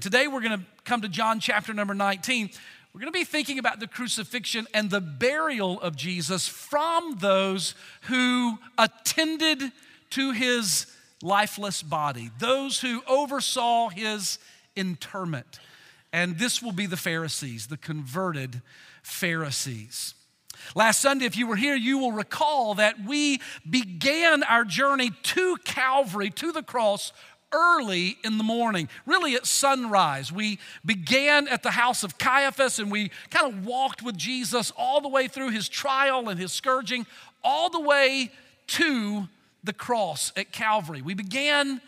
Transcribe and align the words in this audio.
Today 0.00 0.28
we're 0.28 0.42
going 0.42 0.60
to 0.60 0.64
come 0.84 1.00
to 1.00 1.08
John 1.08 1.40
chapter 1.40 1.74
number 1.74 1.92
19. 1.92 2.50
We're 2.94 3.00
going 3.00 3.12
to 3.12 3.18
be 3.18 3.24
thinking 3.24 3.58
about 3.58 3.80
the 3.80 3.88
crucifixion 3.88 4.68
and 4.72 4.88
the 4.88 5.00
burial 5.00 5.80
of 5.80 5.96
Jesus 5.96 6.46
from 6.46 7.16
those 7.18 7.74
who 8.02 8.60
attended 8.78 9.60
to 10.10 10.30
his 10.30 10.86
lifeless 11.20 11.82
body, 11.82 12.30
those 12.38 12.78
who 12.78 13.02
oversaw 13.08 13.88
his 13.88 14.38
interment. 14.76 15.58
And 16.12 16.38
this 16.38 16.62
will 16.62 16.70
be 16.70 16.86
the 16.86 16.96
Pharisees, 16.96 17.66
the 17.66 17.76
converted 17.76 18.62
Pharisees. 19.02 20.14
Last 20.76 21.00
Sunday, 21.00 21.24
if 21.24 21.36
you 21.36 21.48
were 21.48 21.56
here, 21.56 21.74
you 21.74 21.98
will 21.98 22.12
recall 22.12 22.76
that 22.76 23.04
we 23.04 23.40
began 23.68 24.44
our 24.44 24.64
journey 24.64 25.10
to 25.24 25.56
Calvary, 25.64 26.30
to 26.30 26.52
the 26.52 26.62
cross, 26.62 27.12
early 27.52 28.18
in 28.24 28.38
the 28.38 28.44
morning, 28.44 28.88
really 29.06 29.34
at 29.34 29.46
sunrise. 29.46 30.30
We 30.32 30.58
began 30.84 31.48
at 31.48 31.62
the 31.62 31.70
house 31.70 32.02
of 32.02 32.18
Caiaphas 32.18 32.78
and 32.78 32.90
we 32.90 33.10
kind 33.30 33.52
of 33.52 33.66
walked 33.66 34.02
with 34.02 34.16
Jesus 34.16 34.72
all 34.76 35.00
the 35.00 35.08
way 35.08 35.28
through 35.28 35.50
his 35.50 35.68
trial 35.68 36.28
and 36.28 36.38
his 36.38 36.52
scourging, 36.52 37.06
all 37.42 37.70
the 37.70 37.80
way 37.80 38.30
to 38.68 39.28
the 39.64 39.72
cross 39.72 40.32
at 40.36 40.52
Calvary. 40.52 41.02
We 41.02 41.14
began 41.14 41.80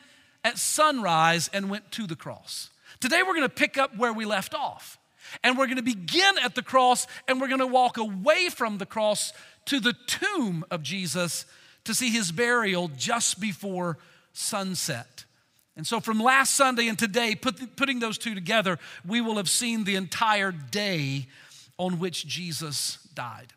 at 0.44 0.58
sunrise 0.58 1.50
and 1.52 1.68
went 1.68 1.90
to 1.92 2.06
the 2.06 2.16
cross. 2.16 2.70
Today 3.00 3.22
we're 3.22 3.34
going 3.34 3.42
to 3.42 3.48
pick 3.48 3.78
up 3.78 3.96
where 3.96 4.12
we 4.12 4.24
left 4.24 4.54
off. 4.54 4.98
And 5.44 5.56
we're 5.56 5.66
going 5.66 5.76
to 5.76 5.82
begin 5.82 6.38
at 6.42 6.56
the 6.56 6.62
cross 6.62 7.06
and 7.28 7.40
we're 7.40 7.48
going 7.48 7.60
to 7.60 7.66
walk 7.66 7.98
away 7.98 8.48
from 8.48 8.78
the 8.78 8.86
cross 8.86 9.32
to 9.66 9.78
the 9.78 9.94
tomb 10.06 10.64
of 10.70 10.82
Jesus 10.82 11.46
to 11.84 11.94
see 11.94 12.10
his 12.10 12.32
burial 12.32 12.88
just 12.96 13.40
before 13.40 13.98
sunset. 14.32 15.24
And 15.80 15.86
so, 15.86 15.98
from 15.98 16.20
last 16.20 16.52
Sunday 16.52 16.88
and 16.88 16.98
today, 16.98 17.34
put, 17.34 17.74
putting 17.74 18.00
those 18.00 18.18
two 18.18 18.34
together, 18.34 18.78
we 19.02 19.22
will 19.22 19.38
have 19.38 19.48
seen 19.48 19.84
the 19.84 19.96
entire 19.96 20.52
day 20.52 21.26
on 21.78 21.98
which 21.98 22.26
Jesus 22.26 22.98
died. 23.14 23.54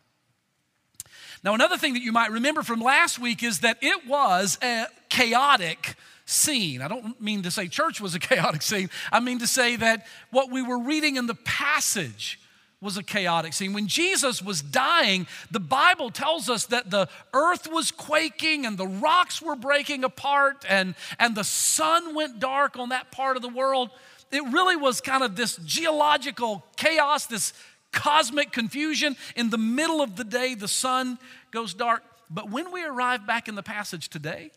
Now, 1.42 1.52
another 1.52 1.76
thing 1.76 1.92
that 1.92 2.02
you 2.02 2.12
might 2.12 2.30
remember 2.30 2.62
from 2.62 2.80
last 2.80 3.18
week 3.18 3.42
is 3.42 3.60
that 3.60 3.76
it 3.82 4.06
was 4.06 4.56
a 4.62 4.86
chaotic 5.10 5.96
scene. 6.24 6.80
I 6.80 6.88
don't 6.88 7.20
mean 7.20 7.42
to 7.42 7.50
say 7.50 7.68
church 7.68 8.00
was 8.00 8.14
a 8.14 8.18
chaotic 8.30 8.62
scene, 8.62 8.88
I 9.12 9.20
mean 9.20 9.40
to 9.40 9.46
say 9.46 9.76
that 9.76 10.06
what 10.30 10.50
we 10.50 10.62
were 10.62 10.78
reading 10.78 11.16
in 11.16 11.26
the 11.26 11.34
passage 11.34 12.40
was 12.84 12.96
a 12.96 13.02
chaotic 13.02 13.54
scene. 13.54 13.72
When 13.72 13.88
Jesus 13.88 14.42
was 14.42 14.62
dying, 14.62 15.26
the 15.50 15.58
Bible 15.58 16.10
tells 16.10 16.48
us 16.48 16.66
that 16.66 16.90
the 16.90 17.08
earth 17.32 17.66
was 17.66 17.90
quaking 17.90 18.66
and 18.66 18.76
the 18.76 18.86
rocks 18.86 19.40
were 19.42 19.56
breaking 19.56 20.04
apart 20.04 20.64
and, 20.68 20.94
and 21.18 21.34
the 21.34 21.42
sun 21.42 22.14
went 22.14 22.38
dark 22.38 22.76
on 22.78 22.90
that 22.90 23.10
part 23.10 23.36
of 23.36 23.42
the 23.42 23.48
world. 23.48 23.90
It 24.30 24.42
really 24.52 24.76
was 24.76 25.00
kind 25.00 25.24
of 25.24 25.34
this 25.34 25.56
geological 25.64 26.64
chaos, 26.76 27.26
this 27.26 27.54
cosmic 27.90 28.52
confusion. 28.52 29.16
In 29.34 29.50
the 29.50 29.58
middle 29.58 30.02
of 30.02 30.16
the 30.16 30.24
day, 30.24 30.54
the 30.54 30.68
sun 30.68 31.18
goes 31.50 31.72
dark. 31.74 32.02
But 32.30 32.50
when 32.50 32.70
we 32.70 32.84
arrive 32.84 33.26
back 33.26 33.48
in 33.48 33.54
the 33.54 33.62
passage 33.62 34.08
today, 34.08 34.50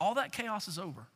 all 0.00 0.14
that 0.14 0.32
chaos 0.32 0.68
is 0.68 0.78
over. 0.78 1.06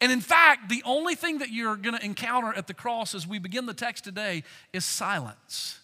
And 0.00 0.12
in 0.12 0.20
fact, 0.20 0.68
the 0.68 0.82
only 0.84 1.14
thing 1.14 1.38
that 1.38 1.50
you're 1.50 1.76
going 1.76 1.96
to 1.96 2.04
encounter 2.04 2.52
at 2.54 2.66
the 2.66 2.74
cross 2.74 3.14
as 3.14 3.26
we 3.26 3.38
begin 3.38 3.66
the 3.66 3.74
text 3.74 4.04
today 4.04 4.44
is 4.72 4.84
silence. 4.84 5.80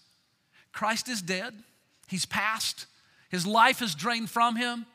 Christ 0.72 1.08
is 1.08 1.22
dead, 1.22 1.54
he's 2.08 2.26
passed, 2.26 2.86
his 3.30 3.46
life 3.46 3.82
is 3.82 3.94
drained 3.94 4.30
from 4.30 4.56
him. 4.56 4.86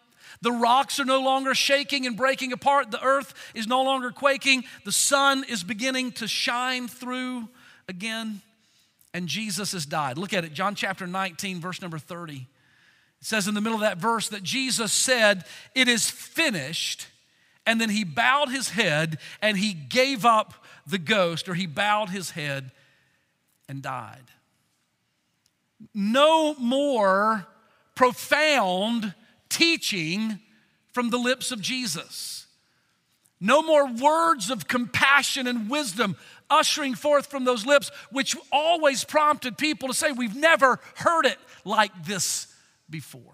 The 0.42 0.52
rocks 0.52 1.00
are 1.00 1.06
no 1.06 1.22
longer 1.22 1.54
shaking 1.56 2.06
and 2.06 2.18
breaking 2.18 2.52
apart. 2.52 2.92
The 2.92 3.04
earth 3.04 3.34
is 3.54 3.68
no 3.68 3.84
longer 3.84 4.12
quaking. 4.12 4.66
The 4.84 4.92
sun 4.92 5.46
is 5.48 5.64
beginning 5.64 6.14
to 6.14 6.28
shine 6.28 6.88
through 6.88 7.48
again. 7.88 8.42
And 9.14 9.28
Jesus 9.28 9.72
has 9.74 9.86
died. 9.86 10.18
Look 10.18 10.34
at 10.34 10.44
it, 10.44 10.54
John 10.54 10.76
chapter 10.76 11.06
19, 11.06 11.62
verse 11.62 11.82
number 11.82 12.00
30. 12.00 12.36
It 12.36 12.46
says 13.22 13.48
in 13.48 13.54
the 13.54 13.62
middle 13.62 13.78
of 13.78 13.82
that 13.82 14.00
verse 14.00 14.28
that 14.30 14.44
Jesus 14.44 14.92
said, 14.92 15.46
It 15.76 15.88
is 15.88 16.10
finished. 16.10 17.08
And 17.66 17.80
then 17.80 17.90
he 17.90 18.04
bowed 18.04 18.50
his 18.50 18.70
head 18.70 19.20
and 19.42 19.58
he 19.58 19.74
gave 19.74 20.26
up 20.26 20.54
the 20.86 20.98
ghost, 20.98 21.48
or 21.48 21.54
he 21.54 21.66
bowed 21.66 22.10
his 22.10 22.32
head 22.32 22.72
and 23.70 23.82
died. 23.82 24.32
No 25.94 26.56
more 26.56 27.48
profound 27.96 29.14
teaching 29.50 30.40
from 30.92 31.10
the 31.10 31.18
lips 31.18 31.52
of 31.52 31.62
Jesus. 31.62 32.48
No 33.40 33.62
more 33.62 33.88
words 33.88 34.50
of 34.50 34.68
compassion 34.68 35.48
and 35.48 35.70
wisdom 35.70 36.16
ushering 36.50 36.96
forth 36.96 37.28
from 37.28 37.44
those 37.44 37.66
lips, 37.66 37.92
which 38.12 38.36
always 38.52 39.04
prompted 39.04 39.58
people 39.58 39.88
to 39.88 39.94
say, 39.94 40.12
We've 40.12 40.36
never 40.36 40.80
heard 40.96 41.26
it 41.26 41.38
like 41.66 41.92
this 42.06 42.48
before. 42.90 43.33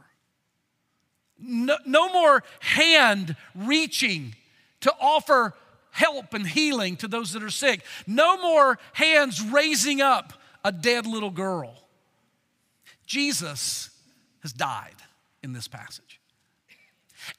No, 1.41 1.77
no 1.85 2.11
more 2.11 2.43
hand 2.59 3.35
reaching 3.55 4.35
to 4.81 4.93
offer 4.99 5.53
help 5.91 6.33
and 6.33 6.47
healing 6.47 6.95
to 6.97 7.07
those 7.07 7.33
that 7.33 7.43
are 7.43 7.49
sick. 7.49 7.81
No 8.05 8.37
more 8.37 8.79
hands 8.93 9.41
raising 9.41 10.01
up 10.01 10.33
a 10.63 10.71
dead 10.71 11.05
little 11.05 11.31
girl. 11.31 11.75
Jesus 13.05 13.89
has 14.41 14.53
died 14.53 14.95
in 15.41 15.53
this 15.53 15.67
passage. 15.67 16.19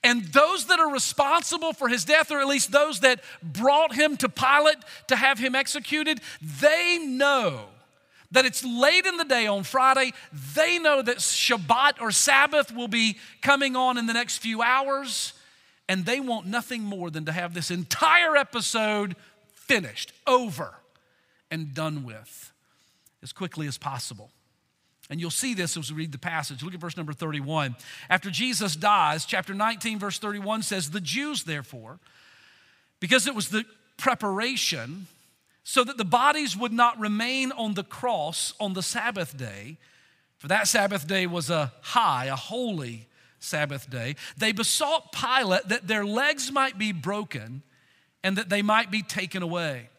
And 0.02 0.24
those 0.26 0.66
that 0.66 0.78
are 0.78 0.90
responsible 0.92 1.72
for 1.72 1.88
his 1.88 2.04
death, 2.04 2.30
or 2.30 2.40
at 2.40 2.46
least 2.46 2.70
those 2.70 3.00
that 3.00 3.22
brought 3.42 3.94
him 3.94 4.16
to 4.18 4.28
Pilate 4.28 4.76
to 5.08 5.16
have 5.16 5.38
him 5.38 5.54
executed, 5.54 6.20
they 6.40 6.98
know 6.98 7.66
that 8.32 8.46
it's 8.46 8.64
late 8.64 9.06
in 9.06 9.16
the 9.16 9.24
day 9.24 9.46
on 9.46 9.64
Friday. 9.64 10.12
They 10.54 10.78
know 10.78 11.02
that 11.02 11.18
Shabbat 11.18 12.00
or 12.00 12.10
Sabbath 12.10 12.74
will 12.74 12.88
be 12.88 13.18
coming 13.42 13.76
on 13.76 13.98
in 13.98 14.06
the 14.06 14.12
next 14.12 14.38
few 14.38 14.62
hours, 14.62 15.32
and 15.88 16.04
they 16.04 16.20
want 16.20 16.46
nothing 16.46 16.82
more 16.82 17.10
than 17.10 17.24
to 17.24 17.32
have 17.32 17.54
this 17.54 17.70
entire 17.70 18.36
episode 18.36 19.16
finished, 19.54 20.12
over, 20.26 20.74
and 21.50 21.74
done 21.74 22.04
with 22.04 22.52
as 23.22 23.32
quickly 23.32 23.66
as 23.66 23.78
possible. 23.78 24.30
And 25.10 25.20
you'll 25.20 25.30
see 25.30 25.54
this 25.54 25.76
as 25.76 25.90
we 25.90 25.98
read 25.98 26.12
the 26.12 26.18
passage. 26.18 26.62
Look 26.62 26.72
at 26.72 26.80
verse 26.80 26.96
number 26.96 27.12
31. 27.12 27.74
After 28.08 28.30
Jesus 28.30 28.76
dies, 28.76 29.24
chapter 29.24 29.52
19, 29.52 29.98
verse 29.98 30.18
31 30.18 30.62
says, 30.62 30.90
The 30.90 31.00
Jews, 31.00 31.42
therefore, 31.42 31.98
because 33.00 33.26
it 33.26 33.34
was 33.34 33.48
the 33.48 33.64
preparation 33.96 35.08
so 35.70 35.84
that 35.84 35.96
the 35.96 36.04
bodies 36.04 36.56
would 36.56 36.72
not 36.72 36.98
remain 36.98 37.52
on 37.52 37.74
the 37.74 37.84
cross 37.84 38.54
on 38.58 38.72
the 38.72 38.82
Sabbath 38.82 39.36
day, 39.36 39.78
for 40.36 40.48
that 40.48 40.66
Sabbath 40.66 41.06
day 41.06 41.28
was 41.28 41.48
a 41.48 41.72
high, 41.80 42.24
a 42.24 42.34
holy 42.34 43.06
Sabbath 43.38 43.88
day. 43.88 44.16
They 44.36 44.50
besought 44.50 45.12
Pilate 45.12 45.68
that 45.68 45.86
their 45.86 46.04
legs 46.04 46.50
might 46.50 46.76
be 46.76 46.90
broken 46.90 47.62
and 48.24 48.36
that 48.36 48.48
they 48.48 48.62
might 48.62 48.90
be 48.90 49.00
taken 49.00 49.44
away. 49.44 49.90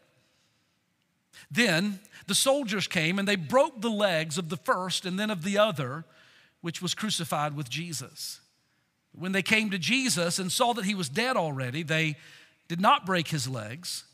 Then 1.50 2.00
the 2.26 2.34
soldiers 2.34 2.86
came 2.86 3.18
and 3.18 3.26
they 3.26 3.36
broke 3.36 3.80
the 3.80 3.88
legs 3.88 4.36
of 4.36 4.50
the 4.50 4.58
first 4.58 5.06
and 5.06 5.18
then 5.18 5.30
of 5.30 5.42
the 5.42 5.56
other, 5.56 6.04
which 6.60 6.82
was 6.82 6.94
crucified 6.94 7.56
with 7.56 7.70
Jesus. 7.70 8.42
When 9.12 9.32
they 9.32 9.40
came 9.40 9.70
to 9.70 9.78
Jesus 9.78 10.38
and 10.38 10.52
saw 10.52 10.74
that 10.74 10.84
he 10.84 10.94
was 10.94 11.08
dead 11.08 11.38
already, 11.38 11.82
they 11.82 12.16
did 12.68 12.78
not 12.78 13.06
break 13.06 13.28
his 13.28 13.48
legs. 13.48 14.04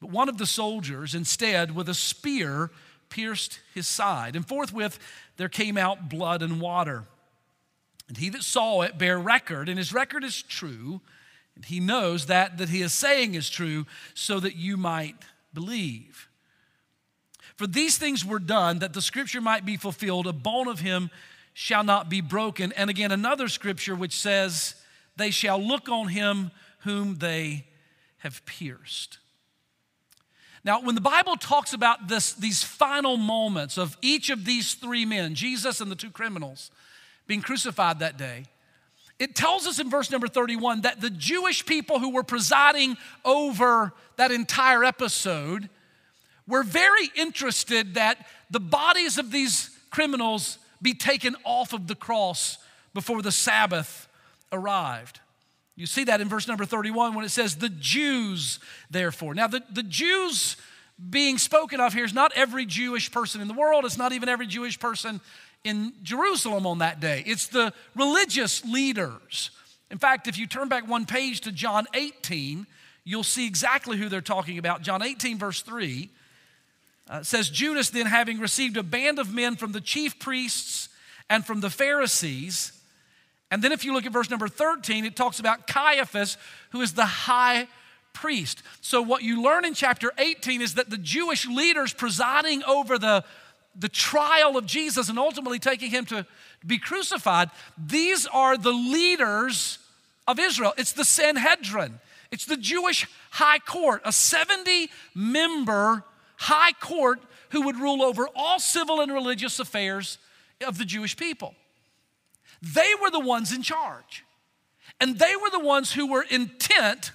But 0.00 0.10
one 0.10 0.28
of 0.28 0.38
the 0.38 0.46
soldiers, 0.46 1.14
instead, 1.14 1.74
with 1.74 1.88
a 1.88 1.94
spear, 1.94 2.70
pierced 3.08 3.60
his 3.74 3.86
side. 3.86 4.36
And 4.36 4.46
forthwith 4.46 4.98
there 5.36 5.48
came 5.48 5.78
out 5.78 6.08
blood 6.08 6.42
and 6.42 6.60
water. 6.60 7.04
And 8.08 8.16
he 8.16 8.28
that 8.30 8.42
saw 8.42 8.82
it 8.82 8.98
bare 8.98 9.18
record, 9.18 9.68
and 9.68 9.78
his 9.78 9.92
record 9.92 10.24
is 10.24 10.42
true, 10.42 11.00
and 11.56 11.64
he 11.64 11.80
knows 11.80 12.26
that 12.26 12.58
that 12.58 12.68
he 12.68 12.82
is 12.82 12.92
saying 12.92 13.34
is 13.34 13.48
true, 13.48 13.86
so 14.14 14.40
that 14.40 14.56
you 14.56 14.76
might 14.76 15.16
believe. 15.54 16.28
For 17.56 17.66
these 17.66 17.96
things 17.96 18.24
were 18.24 18.40
done 18.40 18.80
that 18.80 18.92
the 18.92 19.00
scripture 19.00 19.40
might 19.40 19.64
be 19.64 19.76
fulfilled, 19.76 20.26
a 20.26 20.32
bone 20.32 20.68
of 20.68 20.80
him 20.80 21.10
shall 21.52 21.84
not 21.84 22.10
be 22.10 22.20
broken. 22.20 22.72
And 22.72 22.90
again, 22.90 23.12
another 23.12 23.48
scripture 23.48 23.94
which 23.94 24.16
says, 24.16 24.74
They 25.16 25.30
shall 25.30 25.62
look 25.62 25.88
on 25.88 26.08
him 26.08 26.50
whom 26.80 27.16
they 27.16 27.66
have 28.18 28.44
pierced. 28.44 29.18
Now, 30.64 30.80
when 30.80 30.94
the 30.94 31.00
Bible 31.00 31.36
talks 31.36 31.74
about 31.74 32.08
this, 32.08 32.32
these 32.32 32.62
final 32.64 33.18
moments 33.18 33.76
of 33.76 33.98
each 34.00 34.30
of 34.30 34.46
these 34.46 34.74
three 34.74 35.04
men, 35.04 35.34
Jesus 35.34 35.80
and 35.80 35.90
the 35.90 35.96
two 35.96 36.10
criminals, 36.10 36.70
being 37.26 37.42
crucified 37.42 37.98
that 37.98 38.16
day, 38.16 38.46
it 39.18 39.34
tells 39.34 39.66
us 39.66 39.78
in 39.78 39.90
verse 39.90 40.10
number 40.10 40.26
31 40.26 40.80
that 40.80 41.00
the 41.00 41.10
Jewish 41.10 41.66
people 41.66 41.98
who 41.98 42.10
were 42.10 42.22
presiding 42.22 42.96
over 43.24 43.92
that 44.16 44.30
entire 44.30 44.82
episode 44.82 45.68
were 46.48 46.62
very 46.62 47.10
interested 47.14 47.94
that 47.94 48.26
the 48.50 48.60
bodies 48.60 49.18
of 49.18 49.30
these 49.30 49.70
criminals 49.90 50.58
be 50.82 50.94
taken 50.94 51.36
off 51.44 51.72
of 51.72 51.86
the 51.86 51.94
cross 51.94 52.58
before 52.92 53.22
the 53.22 53.32
Sabbath 53.32 54.08
arrived. 54.50 55.20
You 55.76 55.86
see 55.86 56.04
that 56.04 56.20
in 56.20 56.28
verse 56.28 56.46
number 56.46 56.64
31 56.64 57.14
when 57.14 57.24
it 57.24 57.30
says, 57.30 57.56
The 57.56 57.68
Jews, 57.68 58.60
therefore. 58.90 59.34
Now, 59.34 59.48
the, 59.48 59.62
the 59.72 59.82
Jews 59.82 60.56
being 61.10 61.38
spoken 61.38 61.80
of 61.80 61.92
here 61.92 62.04
is 62.04 62.14
not 62.14 62.32
every 62.36 62.66
Jewish 62.66 63.10
person 63.10 63.40
in 63.40 63.48
the 63.48 63.54
world, 63.54 63.84
it's 63.84 63.98
not 63.98 64.12
even 64.12 64.28
every 64.28 64.46
Jewish 64.46 64.78
person 64.78 65.20
in 65.64 65.92
Jerusalem 66.02 66.66
on 66.66 66.78
that 66.78 67.00
day. 67.00 67.24
It's 67.26 67.48
the 67.48 67.72
religious 67.96 68.64
leaders. 68.64 69.50
In 69.90 69.98
fact, 69.98 70.28
if 70.28 70.38
you 70.38 70.46
turn 70.46 70.68
back 70.68 70.86
one 70.86 71.06
page 71.06 71.40
to 71.42 71.52
John 71.52 71.86
18, 71.94 72.66
you'll 73.04 73.22
see 73.22 73.46
exactly 73.46 73.96
who 73.96 74.08
they're 74.08 74.20
talking 74.20 74.58
about. 74.58 74.82
John 74.82 75.02
18, 75.02 75.38
verse 75.38 75.62
3 75.62 76.10
uh, 77.08 77.22
says, 77.22 77.50
Judas 77.50 77.90
then, 77.90 78.06
having 78.06 78.38
received 78.38 78.76
a 78.76 78.82
band 78.82 79.18
of 79.18 79.32
men 79.32 79.56
from 79.56 79.72
the 79.72 79.80
chief 79.80 80.18
priests 80.18 80.88
and 81.28 81.44
from 81.44 81.60
the 81.60 81.70
Pharisees, 81.70 82.72
and 83.54 83.62
then 83.62 83.70
if 83.70 83.84
you 83.84 83.92
look 83.92 84.04
at 84.04 84.12
verse 84.12 84.30
number 84.30 84.48
13, 84.48 85.04
it 85.04 85.14
talks 85.14 85.38
about 85.38 85.68
Caiaphas, 85.68 86.36
who 86.70 86.80
is 86.80 86.94
the 86.94 87.06
high 87.06 87.68
priest. 88.12 88.64
So, 88.80 89.00
what 89.00 89.22
you 89.22 89.40
learn 89.44 89.64
in 89.64 89.74
chapter 89.74 90.10
18 90.18 90.60
is 90.60 90.74
that 90.74 90.90
the 90.90 90.98
Jewish 90.98 91.46
leaders 91.46 91.94
presiding 91.94 92.64
over 92.64 92.98
the, 92.98 93.24
the 93.76 93.88
trial 93.88 94.56
of 94.56 94.66
Jesus 94.66 95.08
and 95.08 95.20
ultimately 95.20 95.60
taking 95.60 95.92
him 95.92 96.04
to 96.06 96.26
be 96.66 96.78
crucified, 96.78 97.48
these 97.78 98.26
are 98.26 98.58
the 98.58 98.72
leaders 98.72 99.78
of 100.26 100.40
Israel. 100.40 100.74
It's 100.76 100.92
the 100.92 101.04
Sanhedrin, 101.04 102.00
it's 102.32 102.46
the 102.46 102.56
Jewish 102.56 103.06
high 103.30 103.60
court, 103.60 104.02
a 104.04 104.10
70 104.10 104.90
member 105.14 106.02
high 106.38 106.72
court 106.72 107.20
who 107.50 107.62
would 107.62 107.76
rule 107.76 108.02
over 108.02 108.26
all 108.34 108.58
civil 108.58 109.00
and 109.00 109.12
religious 109.12 109.60
affairs 109.60 110.18
of 110.66 110.76
the 110.76 110.84
Jewish 110.84 111.16
people. 111.16 111.54
They 112.64 112.94
were 113.00 113.10
the 113.10 113.20
ones 113.20 113.52
in 113.52 113.62
charge. 113.62 114.24
And 115.00 115.18
they 115.18 115.36
were 115.36 115.50
the 115.50 115.60
ones 115.60 115.92
who 115.92 116.06
were 116.06 116.24
intent 116.30 117.12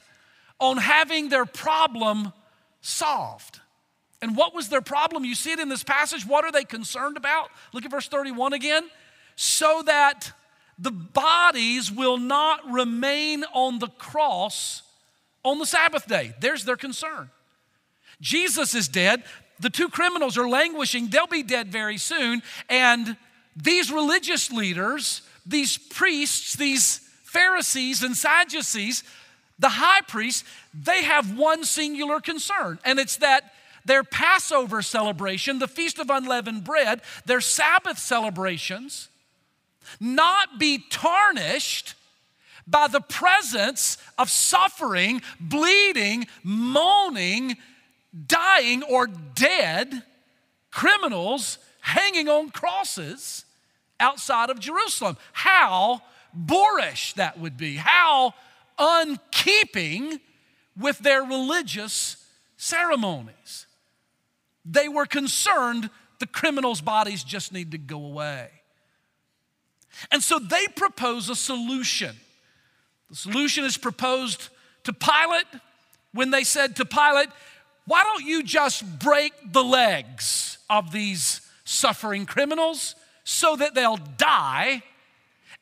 on 0.60 0.78
having 0.78 1.30
their 1.30 1.46
problem 1.46 2.34
solved. 2.82 3.60
And 4.22 4.36
what 4.36 4.54
was 4.54 4.70
their 4.70 4.82
problem? 4.82 5.24
You 5.24 5.36
see 5.36 5.52
it 5.52 5.60
in 5.60 5.70
this 5.70 5.84
passage. 5.84 6.26
What 6.26 6.44
are 6.44 6.52
they 6.52 6.66
concerned 6.66 7.16
about? 7.18 7.50
Look 7.74 7.86
at 7.86 7.92
verse 7.92 8.08
31 8.08 8.54
again. 8.54 8.84
So 9.36 9.82
that 9.86 10.34
the 10.78 10.92
bodies 10.92 11.92
will 11.92 12.18
not 12.18 12.70
remain 12.70 13.46
on 13.54 13.80
the 13.80 13.88
cross 13.88 14.84
on 15.44 15.58
the 15.58 15.66
Sabbath 15.66 16.06
day. 16.08 16.34
There's 16.42 16.66
their 16.66 16.76
concern. 16.76 17.30
Jesus 18.22 18.76
is 18.76 18.90
dead. 18.90 19.24
The 19.62 19.70
two 19.70 19.90
criminals 19.90 20.38
are 20.38 20.48
languishing. 20.48 21.08
They'll 21.08 21.28
be 21.28 21.44
dead 21.44 21.72
very 21.72 21.98
soon. 21.98 22.42
And 22.70 23.16
these 23.56 23.92
religious 23.92 24.52
leaders, 24.52 25.22
these 25.50 25.78
priests, 25.78 26.56
these 26.56 27.00
Pharisees 27.24 28.04
and 28.04 28.16
Sadducees, 28.16 29.04
the 29.58 29.70
high 29.70 30.02
priests, 30.02 30.44
they 30.74 31.04
have 31.04 31.38
one 31.38 31.64
singular 31.64 32.20
concern, 32.20 32.80
and 32.86 33.00
it's 33.00 33.18
that 33.18 33.54
their 33.86 34.04
Passover 34.04 34.82
celebration, 34.82 35.60
the 35.60 35.68
Feast 35.68 36.00
of 36.00 36.10
Unleavened 36.10 36.64
Bread, 36.64 37.02
their 37.26 37.42
Sabbath 37.42 37.98
celebrations, 37.98 39.10
not 40.00 40.60
be 40.60 40.84
tarnished 40.90 41.96
by 42.68 42.88
the 42.88 43.02
presence 43.02 43.98
of 44.18 44.30
suffering, 44.30 45.22
bleeding, 45.40 46.28
moaning, 46.44 47.58
dying, 48.28 48.84
or 48.84 49.08
dead 49.08 50.04
criminals 50.72 51.58
hanging 51.82 52.30
on 52.30 52.50
crosses 52.52 53.46
outside 54.00 54.50
of 54.50 54.60
Jerusalem. 54.60 55.18
How 55.34 56.02
boorish 56.34 57.14
that 57.14 57.40
would 57.40 57.58
be. 57.58 57.76
How 57.76 58.34
unkeeping 58.78 60.20
with 60.80 61.00
their 61.00 61.24
religious 61.24 62.24
ceremonies. 62.58 63.66
They 64.66 64.88
were 64.88 65.06
concerned 65.06 65.90
the 66.20 66.28
criminals' 66.28 66.82
bodies 66.82 67.24
just 67.24 67.54
need 67.54 67.72
to 67.72 67.78
go 67.78 68.06
away. 68.06 68.50
And 70.12 70.24
so 70.24 70.40
they 70.40 70.68
propose 70.76 71.30
a 71.30 71.36
solution. 71.36 72.16
The 73.10 73.16
solution 73.16 73.66
is 73.66 73.78
proposed 73.78 74.50
to 74.84 74.94
Pilate 74.94 75.48
when 76.14 76.32
they 76.32 76.44
said 76.44 76.76
to 76.78 76.86
Pilate, 76.86 77.30
Why 77.86 78.04
don't 78.04 78.26
you 78.26 78.44
just 78.44 79.00
break 79.00 79.34
the 79.52 79.64
legs 79.64 80.58
of 80.70 80.92
these 80.92 81.42
suffering 81.64 82.26
criminals 82.26 82.96
so 83.30 83.56
that 83.56 83.76
they'll 83.76 84.00
die, 84.18 84.82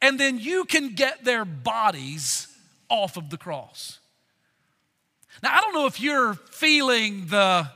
and 0.02 0.18
then 0.18 0.40
you 0.40 0.64
can 0.64 0.96
get 0.96 1.26
their 1.26 1.44
bodies 1.44 2.48
off 2.90 3.18
of 3.18 3.30
the 3.30 3.38
cross. 3.38 4.00
Now, 5.44 5.54
I 5.54 5.60
don't 5.60 5.74
know 5.74 5.86
if 5.86 6.00
you're 6.00 6.36
feeling 6.36 7.28
the, 7.28 7.70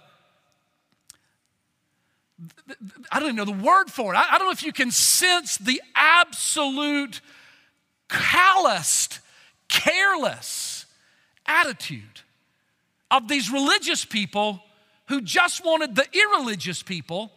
I 3.12 3.20
don't 3.20 3.24
even 3.24 3.36
know 3.36 3.44
the 3.44 3.52
word 3.52 3.92
for 3.92 4.14
it. 4.14 4.18
I, 4.18 4.38
don't 4.38 4.48
know 4.48 4.54
if 4.54 4.64
you 4.64 4.72
can 4.72 4.92
sense 4.92 5.58
the 5.58 5.82
absolute 5.94 7.20
calloused, 8.08 9.20
careless 9.68 10.86
attitude 11.46 12.22
of 13.12 13.28
these 13.28 13.52
religious 13.52 14.06
people 14.06 14.64
who 15.10 15.20
just 15.20 15.66
wanted 15.66 15.96
the 15.96 16.08
irreligious 16.14 16.82
people 16.82 17.34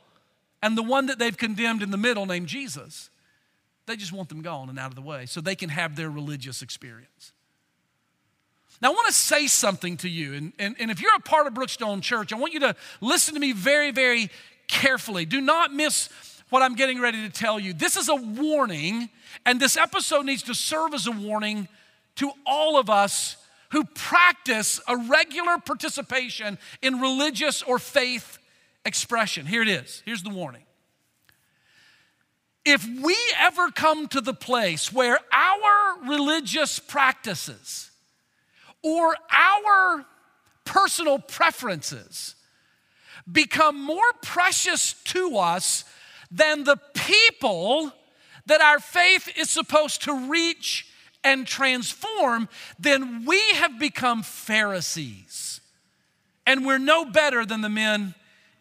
and 0.64 0.78
the 0.78 0.82
one 0.82 1.06
that 1.06 1.18
they've 1.18 1.36
condemned 1.36 1.82
in 1.82 1.90
the 1.90 1.98
middle 1.98 2.24
named 2.24 2.46
Jesus. 2.46 3.10
They 3.84 3.96
just 3.96 4.14
want 4.14 4.30
them 4.30 4.40
gone 4.40 4.70
and 4.70 4.78
out 4.78 4.88
of 4.88 4.94
the 4.94 5.02
way 5.02 5.26
so 5.26 5.42
they 5.42 5.54
can 5.54 5.68
have 5.68 5.94
their 5.94 6.08
religious 6.08 6.62
experience. 6.62 7.32
Now, 8.80 8.88
I 8.88 8.94
want 8.94 9.06
to 9.08 9.12
say 9.12 9.46
something 9.46 9.98
to 9.98 10.08
you, 10.08 10.32
and, 10.32 10.52
and, 10.58 10.74
and 10.80 10.90
if 10.90 11.02
you're 11.02 11.14
a 11.16 11.20
part 11.20 11.46
of 11.46 11.52
Brookstone 11.52 12.00
Church, 12.00 12.32
I 12.32 12.36
want 12.36 12.54
you 12.54 12.60
to 12.60 12.74
listen 13.02 13.34
to 13.34 13.40
me 13.40 13.52
very, 13.52 13.90
very 13.90 14.30
carefully. 14.66 15.26
Do 15.26 15.42
not 15.42 15.70
miss 15.70 16.08
what 16.48 16.62
I'm 16.62 16.76
getting 16.76 16.98
ready 16.98 17.20
to 17.28 17.30
tell 17.30 17.60
you. 17.60 17.74
This 17.74 17.98
is 17.98 18.08
a 18.08 18.14
warning, 18.16 19.10
and 19.44 19.60
this 19.60 19.76
episode 19.76 20.24
needs 20.24 20.44
to 20.44 20.54
serve 20.54 20.94
as 20.94 21.06
a 21.06 21.12
warning 21.12 21.68
to 22.16 22.30
all 22.46 22.78
of 22.78 22.88
us 22.88 23.36
who 23.68 23.84
practice 23.84 24.80
a 24.88 24.96
regular 24.96 25.58
participation 25.58 26.56
in 26.80 27.00
religious 27.00 27.62
or 27.62 27.78
faith 27.78 28.38
expression. 28.84 29.46
Here 29.46 29.62
it 29.62 29.68
is. 29.68 30.02
Here's 30.04 30.22
the 30.22 30.30
warning. 30.30 30.62
If 32.64 32.86
we 32.86 33.16
ever 33.38 33.70
come 33.70 34.08
to 34.08 34.20
the 34.20 34.34
place 34.34 34.92
where 34.92 35.18
our 35.32 36.08
religious 36.08 36.78
practices 36.78 37.90
or 38.82 39.14
our 39.30 40.06
personal 40.64 41.18
preferences 41.18 42.34
become 43.30 43.80
more 43.80 44.12
precious 44.22 44.94
to 45.04 45.36
us 45.36 45.84
than 46.30 46.64
the 46.64 46.78
people 46.94 47.92
that 48.46 48.60
our 48.60 48.78
faith 48.78 49.30
is 49.36 49.50
supposed 49.50 50.02
to 50.02 50.28
reach 50.28 50.86
and 51.22 51.46
transform, 51.46 52.48
then 52.78 53.24
we 53.24 53.40
have 53.54 53.78
become 53.78 54.22
Pharisees. 54.22 55.60
And 56.46 56.66
we're 56.66 56.78
no 56.78 57.06
better 57.06 57.46
than 57.46 57.62
the 57.62 57.70
men 57.70 58.14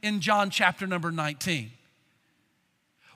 in 0.04 0.20
John 0.20 0.52
chapter 0.52 0.86
number 0.86 1.12
19. 1.12 1.72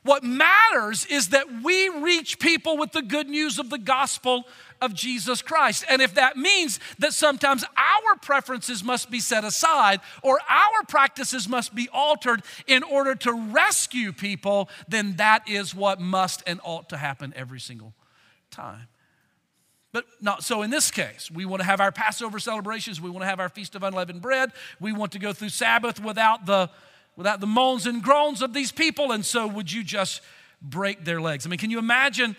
What 0.03 0.24
matters 0.24 1.06
is 1.06 1.29
that 1.29 1.63
we 1.63 1.89
reach 1.89 2.39
people 2.39 2.77
with 2.77 2.94
the 2.94 3.01
good 3.01 3.27
news 3.27 3.60
of 3.60 3.70
the 3.70 3.77
gospel 3.77 4.46
of 4.82 4.94
Jesus 4.94 5.41
Christ. 5.41 5.84
And 5.89 6.01
if 6.01 6.13
that 6.13 6.38
means 6.38 6.79
that 7.00 7.12
sometimes 7.12 7.65
our 7.75 8.15
preferences 8.22 8.86
must 8.86 9.12
be 9.12 9.20
set 9.20 9.44
aside 9.44 10.00
or 10.24 10.39
our 10.50 10.84
practices 10.88 11.50
must 11.50 11.75
be 11.75 11.89
altered 11.91 12.41
in 12.67 12.84
order 12.84 13.15
to 13.15 13.34
rescue 13.34 14.13
people, 14.13 14.70
then 14.88 15.17
that 15.17 15.48
is 15.50 15.75
what 15.75 16.00
must 16.00 16.41
and 16.48 16.62
ought 16.63 16.88
to 16.89 16.98
happen 16.98 17.34
every 17.36 17.60
single 17.60 17.94
time. 18.50 18.88
But 19.94 20.06
not 20.22 20.44
so 20.44 20.62
in 20.62 20.70
this 20.70 20.91
case. 20.91 21.32
We 21.32 21.46
want 21.46 21.62
to 21.62 21.65
have 21.65 21.79
our 21.79 21.91
Passover 21.91 22.39
celebrations. 22.39 23.00
We 23.00 23.10
want 23.10 23.24
to 23.24 23.27
have 23.27 23.39
our 23.39 23.50
Feast 23.50 23.75
of 23.75 23.84
Unleavened 23.84 24.22
Bread. 24.22 24.51
We 24.79 24.91
want 24.91 25.13
to 25.13 25.20
go 25.20 25.34
through 25.34 25.50
Sabbath 25.50 26.00
without 26.00 26.46
the, 26.46 26.70
without 27.15 27.39
the 27.39 27.48
moans 27.48 27.88
and 27.88 28.03
groans 28.03 28.41
of 28.41 28.53
these 28.53 28.72
people. 28.72 29.12
And 29.12 29.25
so, 29.25 29.48
would 29.48 29.72
you 29.72 29.84
just 29.84 30.22
break 30.62 31.06
their 31.06 31.22
legs? 31.22 31.46
I 31.46 31.50
mean, 31.50 31.60
can 31.60 31.72
you 31.72 31.79
imagine 31.79 32.36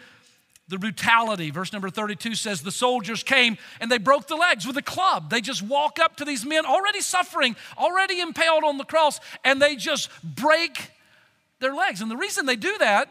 the 0.69 0.79
brutality. 0.79 1.51
Verse 1.51 1.73
number 1.73 1.91
32 1.91 2.35
says, 2.35 2.63
The 2.63 2.71
soldiers 2.71 3.23
came 3.23 3.57
and 3.81 3.91
they 3.91 3.99
broke 3.99 4.27
the 4.27 4.37
legs 4.37 4.67
with 4.67 4.77
a 4.77 4.83
club. 4.83 5.31
They 5.31 5.41
just 5.41 5.63
walk 5.63 5.99
up 5.99 6.17
to 6.17 6.25
these 6.25 6.45
men 6.45 6.67
already 6.67 7.01
suffering, 7.01 7.57
already 7.77 8.21
impaled 8.21 8.65
on 8.65 8.79
the 8.79 8.85
cross, 8.85 9.19
and 9.45 9.61
they 9.61 9.77
just 9.77 10.11
break 10.23 10.91
their 11.61 11.75
legs. 11.75 12.01
And 12.01 12.11
the 12.11 12.17
reason 12.17 12.47
they 12.47 12.57
do 12.57 12.77
that 12.79 13.09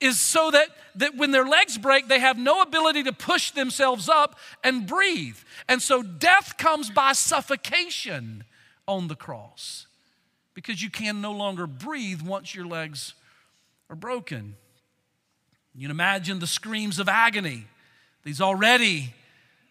is 0.00 0.20
so 0.20 0.50
that, 0.50 0.68
that 0.96 1.16
when 1.16 1.30
their 1.30 1.46
legs 1.46 1.78
break, 1.78 2.08
they 2.08 2.20
have 2.20 2.38
no 2.38 2.60
ability 2.60 3.02
to 3.04 3.12
push 3.12 3.50
themselves 3.52 4.08
up 4.08 4.38
and 4.62 4.86
breathe. 4.86 5.38
And 5.68 5.80
so 5.80 6.02
death 6.02 6.58
comes 6.58 6.90
by 6.90 7.12
suffocation 7.12 8.44
on 8.86 9.08
the 9.08 9.14
cross 9.14 9.86
because 10.54 10.82
you 10.82 10.90
can 10.90 11.20
no 11.20 11.32
longer 11.32 11.66
breathe 11.66 12.22
once 12.22 12.54
your 12.54 12.66
legs 12.66 13.14
are 13.88 13.96
broken. 13.96 14.56
You 15.74 15.82
can 15.82 15.90
imagine 15.90 16.38
the 16.38 16.46
screams 16.46 16.98
of 16.98 17.08
agony. 17.08 17.64
These 18.24 18.40
already 18.40 19.14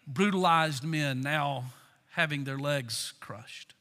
brutalized 0.06 0.84
men 0.84 1.20
now 1.20 1.64
having 2.10 2.44
their 2.44 2.58
legs 2.58 3.12
crushed. 3.20 3.74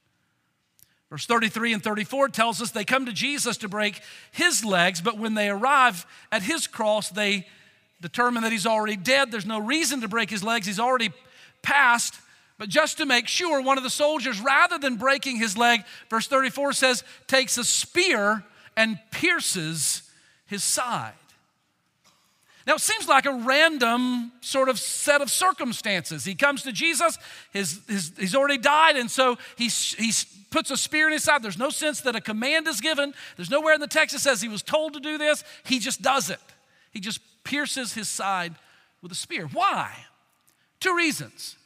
Verse 1.16 1.28
33 1.28 1.72
and 1.72 1.82
34 1.82 2.28
tells 2.28 2.62
us 2.62 2.72
they 2.72 2.84
come 2.84 3.06
to 3.06 3.14
Jesus 3.14 3.56
to 3.60 3.70
break 3.70 4.02
his 4.34 4.66
legs, 4.66 5.00
but 5.00 5.18
when 5.18 5.34
they 5.34 5.48
arrive 5.48 6.06
at 6.30 6.44
his 6.44 6.68
cross, 6.68 7.08
they 7.08 7.48
determine 8.02 8.44
that 8.44 8.52
he's 8.52 8.66
already 8.66 8.98
dead. 8.98 9.32
There's 9.32 9.46
no 9.46 9.60
reason 9.60 10.02
to 10.02 10.10
break 10.10 10.30
his 10.30 10.44
legs, 10.44 10.68
he's 10.68 10.78
already 10.78 11.14
passed. 11.62 12.16
But 12.58 12.68
just 12.68 12.98
to 12.98 13.06
make 13.06 13.30
sure, 13.30 13.62
one 13.62 13.78
of 13.78 13.86
the 13.86 13.90
soldiers, 13.90 14.42
rather 14.42 14.78
than 14.78 14.98
breaking 14.98 15.38
his 15.38 15.56
leg, 15.58 15.86
verse 16.10 16.28
34 16.28 16.74
says, 16.74 17.02
takes 17.28 17.58
a 17.58 17.64
spear 17.64 18.44
and 18.76 19.00
pierces 19.12 20.02
his 20.48 20.66
side. 20.66 21.14
Now, 22.66 22.76
it 22.76 22.82
seems 22.82 23.08
like 23.08 23.26
a 23.26 23.32
random 23.32 24.32
sort 24.42 24.70
of 24.70 24.80
set 24.80 25.22
of 25.22 25.30
circumstances. 25.30 26.26
He 26.26 26.34
comes 26.34 26.64
to 26.64 26.72
Jesus, 26.72 27.18
his, 27.52 27.80
his, 27.88 28.12
he's 28.18 28.34
already 28.34 28.58
died, 28.58 28.96
and 28.96 29.10
so 29.10 29.38
he, 29.56 29.68
he 29.68 30.12
puts 30.50 30.72
a 30.72 30.78
spear 30.78 31.08
in 31.08 31.14
his 31.14 31.24
side. 31.24 31.44
There's 31.44 31.60
no 31.60 31.70
sense 31.70 32.02
that 32.02 32.16
a 32.16 32.22
command 32.22 32.68
is 32.68 32.82
given. 32.82 33.14
There's 33.36 33.52
nowhere 33.52 33.76
in 33.76 33.82
the 33.82 33.88
text 33.88 34.16
that 34.16 34.20
says 34.20 34.42
he 34.42 34.50
was 34.50 34.64
told 34.64 34.94
to 34.94 35.00
do 35.00 35.20
this. 35.20 35.44
He 35.64 35.78
just 35.78 36.02
does 36.02 36.32
it. 36.32 36.40
He 36.92 37.00
just 37.00 37.20
pierces 37.44 37.94
his 37.94 38.10
side 38.10 38.56
with 39.02 39.12
a 39.12 39.16
spear. 39.16 39.48
Why? 39.48 39.92
Two 40.80 40.96
reasons. 40.96 41.58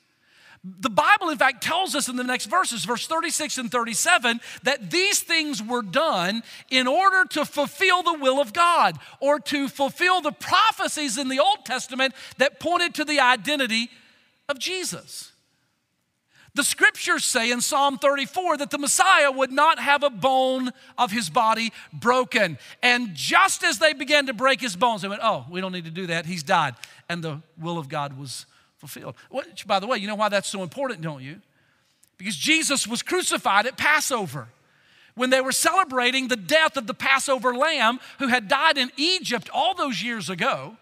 The 0.63 0.89
Bible, 0.89 1.29
in 1.29 1.37
fact, 1.37 1.63
tells 1.63 1.95
us 1.95 2.09
in 2.09 2.17
the 2.17 2.23
next 2.23 2.47
verses, 2.47 2.83
verse 2.83 3.07
36 3.07 3.57
and 3.57 3.71
37, 3.71 4.41
that 4.63 4.91
these 4.91 5.21
things 5.21 5.63
were 5.63 5.81
done 5.81 6.43
in 6.69 6.85
order 6.85 7.23
to 7.29 7.45
fulfill 7.45 8.03
the 8.03 8.17
will 8.19 8.41
of 8.41 8.51
God 8.51 8.97
or 9.21 9.39
to 9.39 9.69
fulfill 9.69 10.19
the 10.19 10.33
prophecies 10.33 11.17
in 11.17 11.29
the 11.29 11.39
Old 11.39 11.63
Testament 11.63 12.13
that 12.39 12.59
pointed 12.59 12.93
to 12.95 13.05
the 13.05 13.21
identity 13.21 13.89
of 14.49 14.59
Jesus. 14.59 15.31
The 16.55 16.63
scriptures 16.63 17.23
say 17.23 17.51
in 17.51 17.61
Psalm 17.61 17.97
34 17.97 18.57
that 18.57 18.69
the 18.69 18.77
Messiah 18.77 19.31
would 19.31 19.51
not 19.51 19.79
have 19.79 20.03
a 20.03 20.09
bone 20.09 20.71
of 20.97 21.09
his 21.09 21.29
body 21.29 21.71
broken. 21.93 22.57
And 22.83 23.13
just 23.13 23.63
as 23.63 23.79
they 23.79 23.93
began 23.93 24.25
to 24.25 24.33
break 24.33 24.59
his 24.59 24.75
bones, 24.75 25.03
they 25.03 25.07
went, 25.07 25.21
Oh, 25.23 25.45
we 25.49 25.61
don't 25.61 25.71
need 25.71 25.85
to 25.85 25.91
do 25.91 26.07
that. 26.07 26.25
He's 26.25 26.43
died. 26.43 26.75
And 27.07 27.23
the 27.23 27.41
will 27.57 27.77
of 27.77 27.87
God 27.87 28.17
was 28.17 28.45
fulfilled. 28.79 29.15
Which, 29.29 29.67
by 29.67 29.79
the 29.79 29.87
way, 29.87 29.97
you 29.97 30.07
know 30.07 30.15
why 30.15 30.29
that's 30.29 30.49
so 30.49 30.63
important, 30.63 31.01
don't 31.01 31.21
you? 31.21 31.41
Because 32.17 32.35
Jesus 32.35 32.87
was 32.87 33.01
crucified 33.01 33.65
at 33.65 33.77
Passover. 33.77 34.47
When 35.15 35.29
they 35.29 35.41
were 35.41 35.51
celebrating 35.51 36.27
the 36.27 36.37
death 36.37 36.77
of 36.77 36.87
the 36.87 36.93
Passover 36.93 37.53
lamb 37.53 37.99
who 38.19 38.27
had 38.27 38.47
died 38.47 38.77
in 38.77 38.91
Egypt 38.95 39.49
all 39.53 39.75
those 39.75 40.01
years 40.01 40.29
ago. 40.29 40.77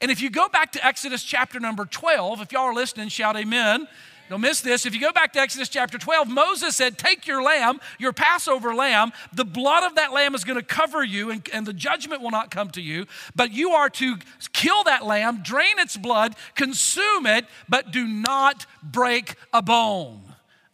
And 0.00 0.10
if 0.10 0.22
you 0.22 0.30
go 0.30 0.48
back 0.48 0.72
to 0.72 0.84
Exodus 0.84 1.22
chapter 1.22 1.60
number 1.60 1.84
12, 1.84 2.40
if 2.40 2.52
y'all 2.52 2.62
are 2.62 2.74
listening, 2.74 3.08
shout 3.08 3.36
amen. 3.36 3.86
Don't 4.28 4.42
miss 4.42 4.60
this. 4.60 4.84
If 4.84 4.94
you 4.94 5.00
go 5.00 5.12
back 5.12 5.32
to 5.32 5.40
Exodus 5.40 5.68
chapter 5.68 5.96
12, 5.96 6.28
Moses 6.28 6.76
said, 6.76 6.98
Take 6.98 7.26
your 7.26 7.42
lamb, 7.42 7.80
your 7.98 8.12
Passover 8.12 8.74
lamb. 8.74 9.12
The 9.32 9.44
blood 9.44 9.84
of 9.84 9.94
that 9.94 10.12
lamb 10.12 10.34
is 10.34 10.44
going 10.44 10.58
to 10.58 10.64
cover 10.64 11.02
you, 11.02 11.30
and, 11.30 11.48
and 11.52 11.66
the 11.66 11.72
judgment 11.72 12.20
will 12.20 12.30
not 12.30 12.50
come 12.50 12.70
to 12.70 12.82
you. 12.82 13.06
But 13.34 13.52
you 13.52 13.70
are 13.70 13.88
to 13.90 14.18
kill 14.52 14.84
that 14.84 15.06
lamb, 15.06 15.40
drain 15.42 15.78
its 15.78 15.96
blood, 15.96 16.34
consume 16.54 17.26
it, 17.26 17.46
but 17.68 17.90
do 17.90 18.06
not 18.06 18.66
break 18.82 19.36
a 19.52 19.62
bone 19.62 20.22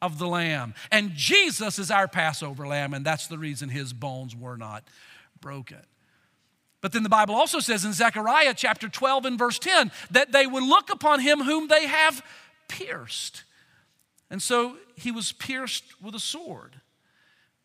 of 0.03 0.19
the 0.19 0.27
lamb. 0.27 0.75
And 0.91 1.13
Jesus 1.13 1.79
is 1.79 1.91
our 1.91 2.09
Passover 2.09 2.67
lamb, 2.67 2.93
and 2.93 3.05
that's 3.05 3.29
the 3.29 3.39
reason 3.39 3.69
his 3.69 3.93
bones 3.93 4.35
were 4.35 4.57
not 4.57 4.85
broken. 5.41 5.79
But 6.85 6.93
then 6.93 7.03
the 7.03 7.09
Bible 7.09 7.35
also 7.35 7.61
says 7.61 7.87
in 7.87 7.95
Zechariah 7.95 8.53
chapter 8.55 8.91
12 8.91 9.25
and 9.25 9.39
verse 9.39 9.59
10 9.59 9.91
that 10.11 10.33
they 10.33 10.47
would 10.47 10.63
look 10.63 10.93
upon 10.93 11.21
him 11.21 11.41
whom 11.41 11.69
they 11.69 11.87
have 11.87 12.23
pierced. 12.69 13.45
And 14.31 14.43
so 14.43 14.77
he 14.97 15.11
was 15.11 15.33
pierced 15.33 15.85
with 16.03 16.15
a 16.15 16.21
sword. 16.21 16.81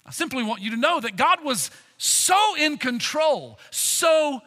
I 0.05 0.11
simply 0.11 0.43
want 0.43 0.61
you 0.61 0.71
to 0.71 0.77
know 0.77 0.99
that 0.99 1.17
God 1.17 1.43
was 1.43 1.71
so 1.97 2.55
in 2.57 2.77
control, 2.77 3.59
so 3.71 4.41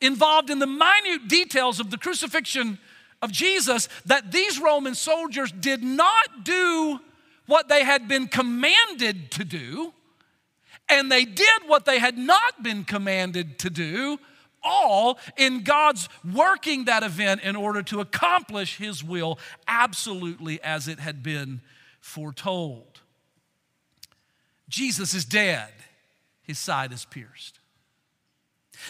involved 0.00 0.50
in 0.50 0.58
the 0.58 0.66
minute 0.66 1.28
details 1.28 1.80
of 1.80 1.90
the 1.90 1.98
crucifixion 1.98 2.78
of 3.22 3.32
Jesus 3.32 3.88
that 4.06 4.32
these 4.32 4.60
Roman 4.60 4.94
soldiers 4.94 5.52
did 5.52 5.82
not 5.82 6.44
do 6.44 7.00
what 7.46 7.68
they 7.68 7.84
had 7.84 8.08
been 8.08 8.26
commanded 8.26 9.30
to 9.32 9.44
do, 9.44 9.92
and 10.88 11.10
they 11.10 11.24
did 11.24 11.62
what 11.66 11.84
they 11.84 11.98
had 11.98 12.18
not 12.18 12.62
been 12.62 12.84
commanded 12.84 13.58
to 13.60 13.70
do 13.70 14.18
all 14.64 15.18
in 15.36 15.62
God's 15.62 16.08
working 16.32 16.86
that 16.86 17.02
event 17.02 17.42
in 17.42 17.56
order 17.56 17.82
to 17.82 18.00
accomplish 18.00 18.78
His 18.78 19.04
will 19.04 19.38
absolutely 19.68 20.62
as 20.62 20.88
it 20.88 20.98
had 20.98 21.22
been 21.22 21.60
foretold. 22.00 23.00
Jesus 24.68 25.14
is 25.14 25.24
dead, 25.24 25.70
His 26.42 26.58
side 26.58 26.92
is 26.92 27.04
pierced. 27.04 27.60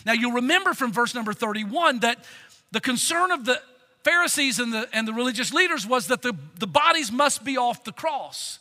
Now, 0.07 0.12
you'll 0.12 0.33
remember 0.33 0.75
from 0.75 0.93
verse 0.93 1.14
number 1.14 1.33
31 1.33 2.00
that 2.00 2.25
the 2.71 2.81
concern 2.81 3.31
of 3.31 3.45
the 3.45 3.61
Pharisees 4.02 4.59
and 4.59 4.73
the, 4.73 4.88
and 4.93 5.09
the 5.09 5.12
religious 5.12 5.52
leaders 5.52 5.87
was 5.87 6.09
that 6.09 6.23
the, 6.23 6.35
the 6.59 6.66
bodies 6.66 7.11
must 7.11 7.45
be 7.45 7.57
off 7.57 7.85
the 7.85 7.93
cross 7.93 8.59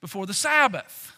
before 0.00 0.26
the 0.26 0.34
Sabbath. 0.34 1.16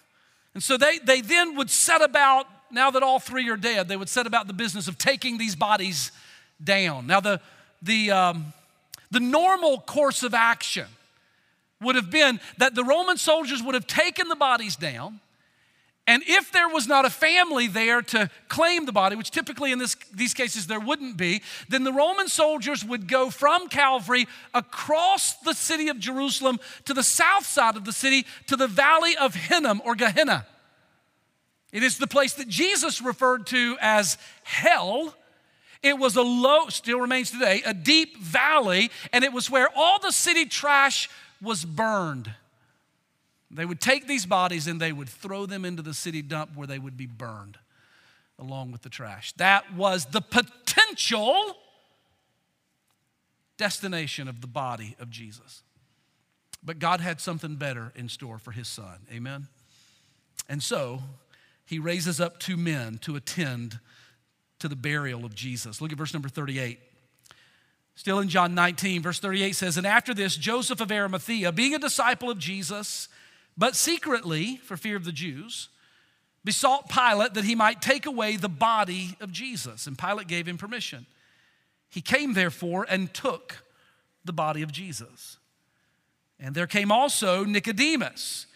And 0.55 0.63
so 0.63 0.77
they, 0.77 0.99
they 0.99 1.21
then 1.21 1.57
would 1.57 1.71
set 1.71 2.03
about 2.03 2.47
now 2.71 2.91
that 2.91 3.03
all 3.03 3.19
three 3.19 3.49
are 3.49 3.57
dead, 3.57 3.89
they 3.89 3.97
would 3.97 4.09
set 4.09 4.27
about 4.27 4.47
the 4.47 4.53
business 4.53 4.89
of 4.89 4.99
taking 4.99 5.39
these 5.39 5.57
bodies 5.57 6.13
down. 6.63 7.07
Now, 7.07 7.21
the, 7.21 7.41
the, 7.83 8.11
um, 8.11 8.53
the 9.11 9.21
normal 9.21 9.81
course 9.81 10.23
of 10.23 10.35
action 10.35 10.87
would 11.81 11.95
have 11.95 12.11
been 12.11 12.41
that 12.59 12.75
the 12.75 12.85
Roman 12.85 13.17
soldiers 13.17 13.63
would 13.63 13.75
have 13.75 13.87
taken 13.87 14.29
the 14.29 14.37
bodies 14.37 14.77
down. 14.77 15.21
And 16.09 16.23
if 16.27 16.51
there 16.53 16.69
was 16.71 16.89
not 16.89 17.05
a 17.05 17.11
family 17.11 17.67
there 17.67 18.01
to 18.01 18.31
claim 18.49 18.87
the 18.87 18.93
body, 18.93 19.15
which 19.15 19.31
typically 19.31 19.73
in 19.73 19.79
this, 19.79 19.95
these 20.13 20.33
cases 20.33 20.67
there 20.67 20.81
wouldn't 20.81 21.19
be, 21.19 21.43
then 21.69 21.85
the 21.85 21.93
Roman 21.93 22.29
soldiers 22.29 22.83
would 22.83 23.07
go 23.07 23.29
from 23.29 23.69
Calvary 23.69 24.27
across 24.55 25.35
the 25.35 25.53
city 25.53 25.89
of 25.89 25.99
Jerusalem 25.99 26.61
to 26.87 26.95
the 26.95 27.03
south 27.03 27.45
side 27.45 27.77
of 27.77 27.85
the 27.85 27.93
city 27.93 28.25
to 28.47 28.57
the 28.57 28.67
valley 28.67 29.19
of 29.19 29.35
Hinnom 29.35 29.83
or 29.85 29.95
Gehenna. 29.95 30.47
It 31.73 31.83
is 31.83 31.99
the 31.99 32.07
place 32.07 32.35
that 32.35 32.49
Jesus 32.49 33.03
referred 33.03 33.47
to 33.49 33.77
as 33.81 34.17
hell. 34.43 35.15
It 35.83 35.99
was 35.99 36.17
a 36.17 36.23
low, 36.23 36.69
still 36.69 37.01
remains 37.01 37.31
today, 37.31 37.63
a 37.65 37.75
deep 37.75 38.19
valley, 38.19 38.91
and 39.13 39.23
it 39.23 39.33
was 39.33 39.51
where 39.51 39.69
all 39.77 40.01
the 40.01 40.11
city 40.11 40.47
trash 40.47 41.09
was 41.41 41.65
burned. 41.65 42.33
They 43.51 43.65
would 43.65 43.81
take 43.81 44.07
these 44.07 44.27
bodies 44.27 44.67
and 44.67 44.81
they 44.81 44.93
would 44.93 45.09
throw 45.09 45.47
them 45.47 45.65
into 45.65 45.83
the 45.83 45.95
city 45.95 46.21
dump 46.21 46.51
where 46.55 46.67
they 46.67 46.79
would 46.79 46.97
be 46.97 47.07
burned 47.07 47.59
along 48.39 48.73
with 48.73 48.83
the 48.83 48.89
trash. 48.89 49.33
That 49.33 49.75
was 49.75 50.07
the 50.07 50.21
potential 50.21 51.57
destination 53.57 54.29
of 54.29 54.41
the 54.41 54.47
body 54.47 54.97
of 55.01 55.11
Jesus. 55.11 55.63
But 56.63 56.79
God 56.79 57.01
had 57.01 57.21
something 57.21 57.57
better 57.57 57.93
in 57.95 58.09
store 58.09 58.39
for 58.39 58.53
his 58.53 58.69
son. 58.69 58.99
Amen? 59.13 59.49
And 60.49 60.63
so, 60.63 61.03
he 61.69 61.79
raises 61.79 62.19
up 62.19 62.41
two 62.41 62.57
men 62.57 62.97
to 63.03 63.15
attend 63.15 63.79
to 64.59 64.69
the 64.69 64.75
burial 64.75 65.27
of 65.27 65.35
Jesus. 65.35 65.83
Look 65.83 65.93
at 65.93 65.99
verse 65.99 66.15
number 66.15 66.31
38. 66.31 66.81
Still 67.95 68.21
in 68.21 68.31
John 68.31 68.55
19, 68.55 69.03
verse 69.03 69.19
38 69.21 69.55
says, 69.55 69.77
And 69.77 69.87
after 69.87 70.15
this, 70.15 70.35
Joseph 70.37 70.81
of 70.81 70.91
Arimathea, 70.91 71.53
being 71.53 71.75
a 71.75 71.79
disciple 71.79 72.31
of 72.31 72.39
Jesus, 72.39 73.09
but 73.55 73.77
secretly, 73.77 74.57
for 74.65 74.79
fear 74.79 74.97
of 74.97 75.05
the 75.05 75.13
Jews, 75.13 75.69
besought 76.43 76.89
Pilate 76.89 77.35
that 77.35 77.45
he 77.45 77.55
might 77.55 77.83
take 77.83 78.07
away 78.07 78.37
the 78.37 78.49
body 78.49 79.17
of 79.21 79.31
Jesus. 79.31 79.87
And 79.87 79.99
Pilate 79.99 80.27
gave 80.27 80.49
him 80.49 80.57
permission. 80.57 81.05
He 81.91 82.01
came, 82.01 82.33
therefore, 82.33 82.87
and 82.89 83.13
took 83.13 83.63
the 84.25 84.33
body 84.33 84.63
of 84.63 84.73
Jesus. 84.73 85.37
And 86.41 86.55
there 86.55 86.67
came 86.67 86.91
also 86.91 87.45
Nicodemus 87.45 88.47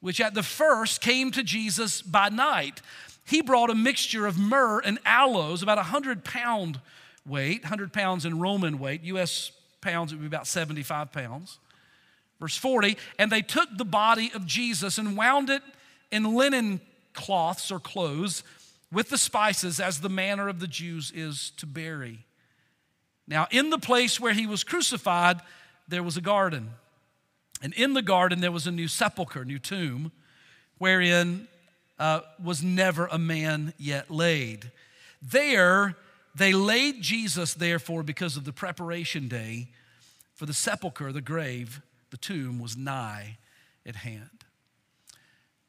which 0.00 0.20
at 0.20 0.34
the 0.34 0.42
first 0.42 1.00
came 1.00 1.30
to 1.32 1.42
Jesus 1.42 2.02
by 2.02 2.28
night. 2.28 2.82
He 3.24 3.42
brought 3.42 3.70
a 3.70 3.74
mixture 3.74 4.26
of 4.26 4.38
myrrh 4.38 4.80
and 4.80 4.98
aloes, 5.04 5.62
about 5.62 5.78
a 5.78 5.88
100 5.88 6.24
pound 6.24 6.80
weight, 7.26 7.62
100 7.62 7.92
pounds 7.92 8.24
in 8.24 8.38
Roman 8.38 8.78
weight, 8.78 9.02
US 9.04 9.52
pounds, 9.80 10.12
it 10.12 10.16
would 10.16 10.22
be 10.22 10.26
about 10.26 10.46
75 10.46 11.12
pounds. 11.12 11.58
Verse 12.38 12.56
40, 12.56 12.96
and 13.18 13.32
they 13.32 13.42
took 13.42 13.68
the 13.76 13.84
body 13.84 14.30
of 14.34 14.46
Jesus 14.46 14.98
and 14.98 15.16
wound 15.16 15.48
it 15.48 15.62
in 16.10 16.34
linen 16.34 16.80
cloths 17.14 17.72
or 17.72 17.80
clothes 17.80 18.42
with 18.92 19.08
the 19.08 19.18
spices, 19.18 19.80
as 19.80 20.00
the 20.00 20.08
manner 20.08 20.48
of 20.48 20.60
the 20.60 20.68
Jews 20.68 21.10
is 21.14 21.50
to 21.56 21.66
bury. 21.66 22.24
Now, 23.26 23.48
in 23.50 23.70
the 23.70 23.78
place 23.78 24.20
where 24.20 24.32
he 24.32 24.46
was 24.46 24.62
crucified, 24.62 25.40
there 25.88 26.02
was 26.02 26.16
a 26.16 26.20
garden 26.20 26.70
and 27.62 27.72
in 27.74 27.94
the 27.94 28.02
garden, 28.02 28.40
there 28.40 28.52
was 28.52 28.66
a 28.66 28.70
new 28.70 28.88
sepulchre, 28.88 29.44
new 29.44 29.58
tomb, 29.58 30.12
wherein 30.78 31.48
uh, 31.98 32.20
was 32.42 32.62
never 32.62 33.06
a 33.06 33.18
man 33.18 33.72
yet 33.78 34.10
laid. 34.10 34.70
There, 35.22 35.96
they 36.34 36.52
laid 36.52 37.00
Jesus, 37.02 37.54
therefore, 37.54 38.02
because 38.02 38.36
of 38.36 38.44
the 38.44 38.52
preparation 38.52 39.28
day 39.28 39.68
for 40.34 40.44
the 40.44 40.52
sepulchre, 40.52 41.12
the 41.12 41.22
grave, 41.22 41.80
the 42.10 42.18
tomb 42.18 42.58
was 42.58 42.76
nigh 42.76 43.38
at 43.86 43.96
hand. 43.96 44.44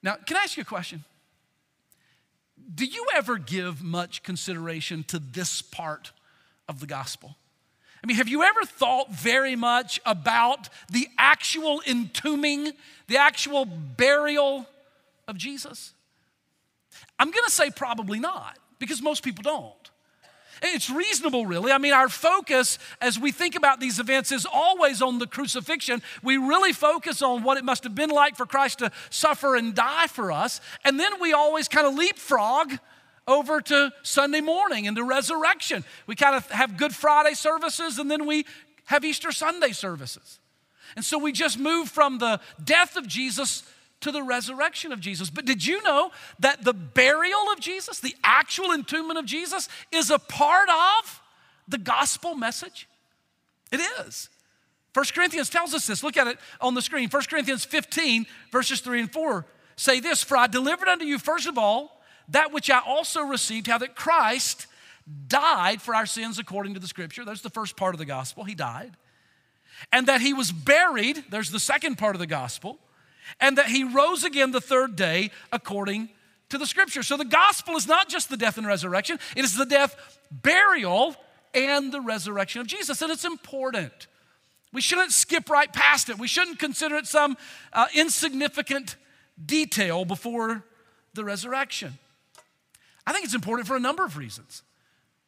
Now, 0.03 0.15
can 0.15 0.37
I 0.37 0.41
ask 0.41 0.57
you 0.57 0.61
a 0.61 0.65
question? 0.65 1.05
Do 2.75 2.85
you 2.85 3.05
ever 3.15 3.37
give 3.37 3.81
much 3.81 4.23
consideration 4.23 5.03
to 5.05 5.19
this 5.19 5.61
part 5.61 6.11
of 6.67 6.79
the 6.79 6.87
gospel? 6.87 7.37
I 8.03 8.07
mean, 8.07 8.17
have 8.17 8.27
you 8.27 8.43
ever 8.43 8.63
thought 8.63 9.11
very 9.11 9.55
much 9.55 9.99
about 10.05 10.69
the 10.91 11.07
actual 11.17 11.81
entombing, 11.87 12.71
the 13.07 13.17
actual 13.17 13.65
burial 13.65 14.67
of 15.27 15.37
Jesus? 15.37 15.93
I'm 17.19 17.31
gonna 17.31 17.49
say 17.49 17.69
probably 17.69 18.19
not, 18.19 18.57
because 18.79 19.01
most 19.01 19.23
people 19.23 19.43
don't. 19.43 19.73
It's 20.61 20.89
reasonable, 20.89 21.45
really. 21.45 21.71
I 21.71 21.77
mean, 21.77 21.93
our 21.93 22.09
focus 22.09 22.79
as 22.99 23.19
we 23.19 23.31
think 23.31 23.55
about 23.55 23.79
these 23.79 23.99
events 23.99 24.31
is 24.31 24.45
always 24.51 25.01
on 25.01 25.19
the 25.19 25.27
crucifixion. 25.27 26.01
We 26.23 26.37
really 26.37 26.73
focus 26.73 27.21
on 27.21 27.43
what 27.43 27.57
it 27.57 27.65
must 27.65 27.83
have 27.83 27.93
been 27.93 28.09
like 28.09 28.35
for 28.35 28.45
Christ 28.45 28.79
to 28.79 28.91
suffer 29.09 29.55
and 29.55 29.75
die 29.75 30.07
for 30.07 30.31
us. 30.31 30.59
And 30.83 30.99
then 30.99 31.19
we 31.21 31.33
always 31.33 31.67
kind 31.67 31.85
of 31.85 31.93
leapfrog 31.93 32.73
over 33.27 33.61
to 33.61 33.91
Sunday 34.03 34.41
morning 34.41 34.87
and 34.87 34.95
the 34.95 35.03
resurrection. 35.03 35.83
We 36.07 36.15
kind 36.15 36.35
of 36.35 36.49
have 36.51 36.77
Good 36.77 36.95
Friday 36.95 37.33
services 37.33 37.99
and 37.99 38.09
then 38.09 38.25
we 38.25 38.45
have 38.85 39.03
Easter 39.03 39.31
Sunday 39.31 39.71
services. 39.71 40.39
And 40.95 41.03
so 41.03 41.17
we 41.17 41.31
just 41.31 41.59
move 41.59 41.89
from 41.89 42.19
the 42.19 42.39
death 42.63 42.95
of 42.95 43.07
Jesus 43.07 43.63
to 43.99 44.11
the 44.11 44.23
resurrection 44.23 44.91
of 44.91 44.99
Jesus. 44.99 45.29
But 45.29 45.45
did 45.45 45.65
you 45.65 45.83
know 45.83 46.11
that 46.39 46.63
the 46.63 46.73
burial 46.73 47.51
of 47.51 47.59
Jesus, 47.59 47.99
the 47.99 48.15
actual 48.23 48.71
entombment 48.71 49.19
of 49.19 49.25
Jesus, 49.25 49.67
is 49.91 50.09
a 50.09 50.19
part 50.19 50.69
of 50.69 51.21
the 51.67 51.77
gospel 51.77 52.35
message? 52.35 52.87
It 53.71 53.81
is. 53.99 54.29
1 54.93 55.05
Corinthians 55.13 55.49
tells 55.49 55.73
us 55.73 55.85
this. 55.85 56.03
Look 56.03 56.17
at 56.17 56.27
it 56.27 56.37
on 56.61 56.73
the 56.73 56.81
screen. 56.81 57.09
1 57.09 57.23
Corinthians 57.29 57.65
15, 57.65 58.25
verses 58.51 58.79
3 58.81 59.01
and 59.01 59.11
4 59.11 59.45
say 59.75 59.99
this 59.99 60.23
For 60.23 60.37
I 60.37 60.47
delivered 60.47 60.87
unto 60.87 61.05
you, 61.05 61.19
first 61.19 61.47
of 61.47 61.57
all, 61.57 61.96
that 62.29 62.51
which 62.51 62.69
I 62.69 62.79
also 62.79 63.21
received, 63.21 63.67
how 63.67 63.77
that 63.77 63.95
Christ 63.95 64.67
died 65.27 65.81
for 65.81 65.95
our 65.95 66.05
sins 66.05 66.37
according 66.39 66.73
to 66.73 66.79
the 66.79 66.87
scripture. 66.87 67.23
There's 67.23 67.41
the 67.41 67.49
first 67.49 67.77
part 67.77 67.95
of 67.95 67.99
the 67.99 68.05
gospel. 68.05 68.43
He 68.43 68.55
died. 68.55 68.97
And 69.91 70.07
that 70.07 70.21
he 70.21 70.33
was 70.33 70.51
buried. 70.51 71.23
There's 71.29 71.51
the 71.51 71.59
second 71.59 71.97
part 71.97 72.15
of 72.15 72.19
the 72.19 72.27
gospel 72.27 72.79
and 73.39 73.57
that 73.57 73.67
he 73.67 73.83
rose 73.83 74.23
again 74.23 74.51
the 74.51 74.61
third 74.61 74.95
day 74.95 75.31
according 75.51 76.09
to 76.49 76.57
the 76.57 76.65
scripture. 76.65 77.03
So 77.03 77.17
the 77.17 77.25
gospel 77.25 77.75
is 77.75 77.87
not 77.87 78.09
just 78.09 78.29
the 78.29 78.37
death 78.37 78.57
and 78.57 78.65
resurrection, 78.65 79.19
it 79.35 79.43
is 79.43 79.55
the 79.55 79.65
death, 79.65 80.19
burial, 80.31 81.15
and 81.53 81.91
the 81.91 82.01
resurrection 82.01 82.61
of 82.61 82.67
Jesus. 82.67 83.01
And 83.01 83.11
it's 83.11 83.25
important. 83.25 84.07
We 84.73 84.81
shouldn't 84.81 85.11
skip 85.11 85.49
right 85.49 85.71
past 85.71 86.09
it. 86.09 86.19
We 86.19 86.27
shouldn't 86.27 86.59
consider 86.59 86.95
it 86.95 87.07
some 87.07 87.37
uh, 87.73 87.87
insignificant 87.93 88.95
detail 89.43 90.05
before 90.05 90.63
the 91.13 91.23
resurrection. 91.23 91.97
I 93.07 93.13
think 93.13 93.23
it's 93.23 93.33
important 93.33 93.67
for 93.67 93.77
a 93.77 93.79
number 93.79 94.03
of 94.03 94.17
reasons. 94.17 94.63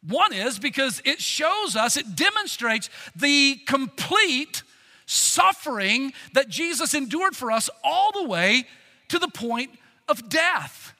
One 0.05 0.33
is 0.33 0.59
because 0.59 1.01
it 1.05 1.21
shows 1.21 1.75
us, 1.75 1.95
it 1.97 2.15
demonstrates 2.15 2.89
the 3.15 3.55
complete 3.65 4.63
suffering 5.05 6.13
that 6.33 6.49
Jesus 6.49 6.93
endured 6.93 7.35
for 7.35 7.51
us 7.51 7.69
all 7.83 8.11
the 8.11 8.25
way 8.25 8.65
to 9.07 9.17
the 9.17 9.29
point 9.29 9.71
of 10.07 10.29
death. 10.29 10.93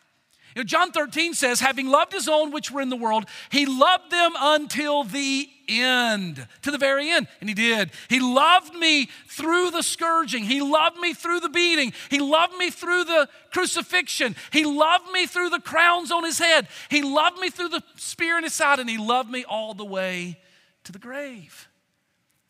John 0.64 0.92
13 0.92 1.34
says, 1.34 1.60
having 1.60 1.88
loved 1.88 2.12
his 2.12 2.28
own 2.28 2.52
which 2.52 2.72
were 2.72 2.82
in 2.82 2.90
the 2.90 2.96
world, 2.96 3.26
he 3.50 3.66
loved 3.66 4.12
them 4.12 4.34
until 4.38 5.04
the 5.04 5.50
end, 5.68 6.48
to 6.64 6.72
the 6.72 6.78
very 6.78 7.10
end. 7.12 7.28
And 7.40 7.50
he 7.50 7.54
did. 7.54 7.92
He 8.10 8.20
loved 8.20 8.74
me 8.74 9.10
through 9.28 9.72
the 9.72 9.84
scourging. 9.84 10.44
He 10.44 10.62
loved 10.62 10.98
me 10.98 11.14
through 11.14 11.42
the 11.42 11.50
beating. 11.50 11.94
He 12.10 12.20
loved 12.20 12.56
me 12.58 12.72
through 12.72 13.04
the 13.04 13.30
crucifixion. 13.52 14.36
He 14.52 14.66
loved 14.66 15.12
me 15.12 15.28
through 15.28 15.50
the 15.50 15.60
crowns 15.60 16.12
on 16.12 16.24
his 16.24 16.40
head. 16.40 16.68
He 16.90 17.02
loved 17.02 17.38
me 17.38 17.50
through 17.50 17.70
the 17.70 17.84
spear 17.96 18.38
in 18.38 18.44
his 18.44 18.54
side. 18.54 18.80
And 18.80 18.90
he 18.90 18.98
loved 18.98 19.30
me 19.30 19.46
all 19.46 19.74
the 19.74 19.86
way 19.86 20.40
to 20.86 20.92
the 20.92 21.00
grave. 21.00 21.68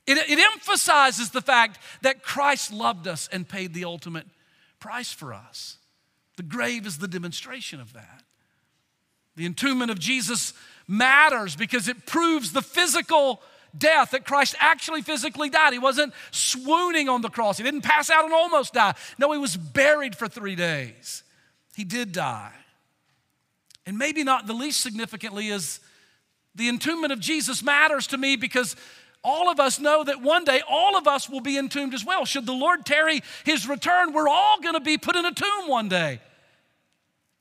It, 0.07 0.17
it 0.17 0.39
emphasizes 0.39 1.31
the 1.31 1.41
fact 1.41 1.79
that 2.01 2.23
Christ 2.23 2.71
loved 2.71 3.07
us 3.07 3.27
and 3.31 3.47
paid 3.47 3.73
the 3.73 3.85
ultimate 3.85 4.25
price 4.79 5.11
for 5.11 5.33
us. 5.33 5.78
The 6.39 6.43
grave 6.43 6.87
is 6.87 6.99
the 6.99 7.07
demonstration 7.09 7.81
of 7.81 7.91
that. 7.91 8.23
The 9.35 9.45
entombment 9.45 9.91
of 9.91 9.99
Jesus 9.99 10.53
matters 10.87 11.53
because 11.57 11.89
it 11.89 12.05
proves 12.05 12.53
the 12.53 12.61
physical 12.61 13.41
death 13.77 14.11
that 14.11 14.23
Christ 14.23 14.55
actually 14.57 15.01
physically 15.01 15.49
died. 15.49 15.73
He 15.73 15.79
wasn't 15.79 16.13
swooning 16.31 17.09
on 17.09 17.19
the 17.19 17.29
cross, 17.29 17.57
he 17.57 17.65
didn't 17.65 17.81
pass 17.81 18.09
out 18.09 18.23
and 18.23 18.33
almost 18.33 18.73
die. 18.73 18.93
No, 19.17 19.33
he 19.33 19.37
was 19.37 19.57
buried 19.57 20.15
for 20.15 20.29
three 20.29 20.55
days. 20.55 21.23
He 21.75 21.83
did 21.83 22.13
die. 22.13 22.53
And 23.85 23.97
maybe 23.97 24.23
not 24.23 24.47
the 24.47 24.53
least 24.53 24.79
significantly 24.79 25.49
is 25.49 25.81
the 26.55 26.69
entombment 26.69 27.11
of 27.11 27.19
Jesus 27.19 27.61
matters 27.61 28.07
to 28.07 28.17
me 28.17 28.37
because 28.37 28.77
all 29.25 29.51
of 29.51 29.59
us 29.59 29.77
know 29.77 30.05
that 30.05 30.21
one 30.21 30.45
day 30.45 30.61
all 30.69 30.95
of 30.95 31.05
us 31.05 31.29
will 31.29 31.41
be 31.41 31.57
entombed 31.57 31.93
as 31.93 32.05
well. 32.05 32.23
Should 32.23 32.45
the 32.45 32.53
Lord 32.53 32.85
tarry 32.85 33.23
his 33.43 33.67
return, 33.67 34.13
we're 34.13 34.29
all 34.29 34.61
going 34.61 34.75
to 34.75 34.79
be 34.79 34.97
put 34.97 35.17
in 35.17 35.25
a 35.25 35.33
tomb 35.33 35.67
one 35.67 35.89
day. 35.89 36.21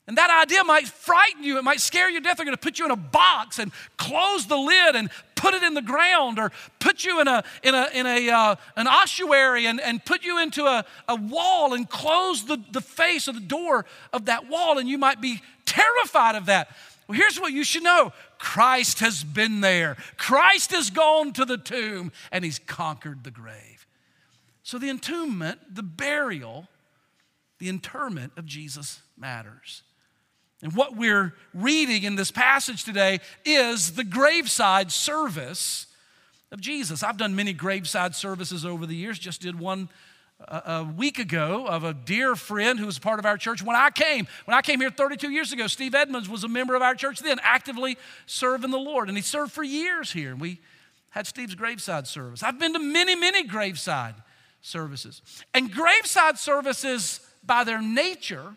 And 0.08 0.16
that 0.16 0.30
idea 0.30 0.64
might 0.64 0.88
frighten 0.88 1.44
you, 1.44 1.58
it 1.58 1.64
might 1.64 1.80
scare 1.80 2.08
you 2.08 2.18
to 2.18 2.24
death. 2.24 2.38
They're 2.38 2.46
going 2.46 2.56
to 2.56 2.60
put 2.60 2.78
you 2.78 2.86
in 2.86 2.90
a 2.90 2.96
box 2.96 3.58
and 3.58 3.70
close 3.98 4.46
the 4.46 4.56
lid 4.56 4.96
and 4.96 5.10
put 5.34 5.52
it 5.52 5.62
in 5.62 5.74
the 5.74 5.82
ground 5.82 6.38
or 6.38 6.50
put 6.78 7.04
you 7.04 7.20
in, 7.20 7.28
a, 7.28 7.44
in, 7.62 7.74
a, 7.74 7.88
in 7.92 8.06
a, 8.06 8.30
uh, 8.30 8.56
an 8.76 8.86
ossuary 8.86 9.66
and, 9.66 9.78
and 9.82 10.02
put 10.02 10.24
you 10.24 10.40
into 10.40 10.64
a, 10.64 10.86
a 11.08 11.14
wall 11.14 11.74
and 11.74 11.90
close 11.90 12.46
the, 12.46 12.56
the 12.72 12.80
face 12.80 13.28
of 13.28 13.34
the 13.34 13.40
door 13.42 13.84
of 14.14 14.24
that 14.24 14.48
wall. 14.48 14.78
And 14.78 14.88
you 14.88 14.96
might 14.96 15.20
be 15.20 15.42
terrified 15.66 16.36
of 16.36 16.46
that. 16.46 16.74
Well, 17.06 17.18
here's 17.18 17.38
what 17.38 17.52
you 17.52 17.62
should 17.62 17.82
know 17.82 18.14
Christ 18.38 19.00
has 19.00 19.22
been 19.22 19.60
there. 19.60 19.98
Christ 20.16 20.70
has 20.72 20.88
gone 20.88 21.34
to 21.34 21.44
the 21.44 21.58
tomb 21.58 22.12
and 22.32 22.46
he's 22.46 22.58
conquered 22.58 23.24
the 23.24 23.30
grave. 23.30 23.86
So, 24.62 24.78
the 24.78 24.88
entombment, 24.88 25.74
the 25.74 25.82
burial, 25.82 26.66
the 27.58 27.68
interment 27.68 28.32
of 28.38 28.46
Jesus 28.46 29.02
matters. 29.18 29.82
And 30.62 30.74
what 30.74 30.96
we're 30.96 31.34
reading 31.54 32.02
in 32.02 32.16
this 32.16 32.30
passage 32.30 32.84
today 32.84 33.20
is 33.44 33.92
the 33.92 34.04
graveside 34.04 34.90
service 34.90 35.86
of 36.50 36.60
Jesus. 36.60 37.02
I've 37.02 37.16
done 37.16 37.36
many 37.36 37.52
graveside 37.52 38.14
services 38.14 38.64
over 38.64 38.84
the 38.84 38.96
years, 38.96 39.18
just 39.18 39.40
did 39.40 39.58
one 39.58 39.88
uh, 40.46 40.60
a 40.66 40.84
week 40.84 41.18
ago 41.18 41.66
of 41.66 41.84
a 41.84 41.92
dear 41.92 42.34
friend 42.34 42.78
who 42.78 42.86
was 42.86 42.98
part 42.98 43.18
of 43.18 43.26
our 43.26 43.36
church 43.36 43.62
when 43.62 43.76
I 43.76 43.90
came. 43.90 44.26
When 44.46 44.56
I 44.56 44.62
came 44.62 44.80
here 44.80 44.90
32 44.90 45.30
years 45.30 45.52
ago, 45.52 45.66
Steve 45.66 45.94
Edmonds 45.94 46.28
was 46.28 46.44
a 46.44 46.48
member 46.48 46.74
of 46.74 46.82
our 46.82 46.94
church 46.94 47.20
then, 47.20 47.38
actively 47.42 47.96
serving 48.26 48.70
the 48.70 48.78
Lord. 48.78 49.08
And 49.08 49.16
he 49.16 49.22
served 49.22 49.52
for 49.52 49.62
years 49.62 50.12
here. 50.12 50.30
And 50.30 50.40
we 50.40 50.60
had 51.10 51.26
Steve's 51.26 51.54
graveside 51.54 52.06
service. 52.06 52.42
I've 52.42 52.58
been 52.58 52.72
to 52.72 52.78
many, 52.78 53.14
many 53.14 53.44
graveside 53.44 54.14
services. 54.60 55.22
And 55.54 55.72
graveside 55.72 56.38
services, 56.38 57.20
by 57.44 57.64
their 57.64 57.80
nature, 57.80 58.56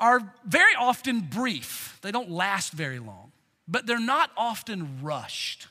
are 0.00 0.32
very 0.44 0.74
often 0.74 1.20
brief. 1.20 1.98
They 2.02 2.10
don't 2.10 2.30
last 2.30 2.72
very 2.72 2.98
long, 2.98 3.32
but 3.68 3.86
they're 3.86 4.00
not 4.00 4.30
often 4.36 5.02
rushed. 5.02 5.68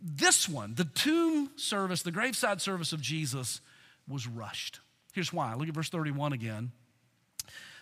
This 0.00 0.48
one, 0.48 0.74
the 0.76 0.84
tomb 0.84 1.50
service, 1.56 2.02
the 2.02 2.12
graveside 2.12 2.62
service 2.62 2.92
of 2.92 3.02
Jesus, 3.02 3.60
was 4.08 4.26
rushed. 4.26 4.80
Here's 5.12 5.32
why. 5.32 5.54
Look 5.54 5.68
at 5.68 5.74
verse 5.74 5.90
31 5.90 6.32
again. 6.32 6.72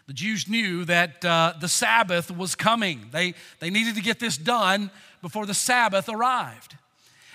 The 0.06 0.14
Jews 0.14 0.48
knew 0.48 0.86
that 0.86 1.22
uh, 1.22 1.52
the 1.60 1.68
Sabbath 1.68 2.30
was 2.30 2.54
coming. 2.54 3.08
They, 3.12 3.34
they 3.60 3.68
needed 3.68 3.94
to 3.96 4.00
get 4.00 4.18
this 4.18 4.38
done 4.38 4.90
before 5.20 5.44
the 5.44 5.54
Sabbath 5.54 6.08
arrived. 6.08 6.76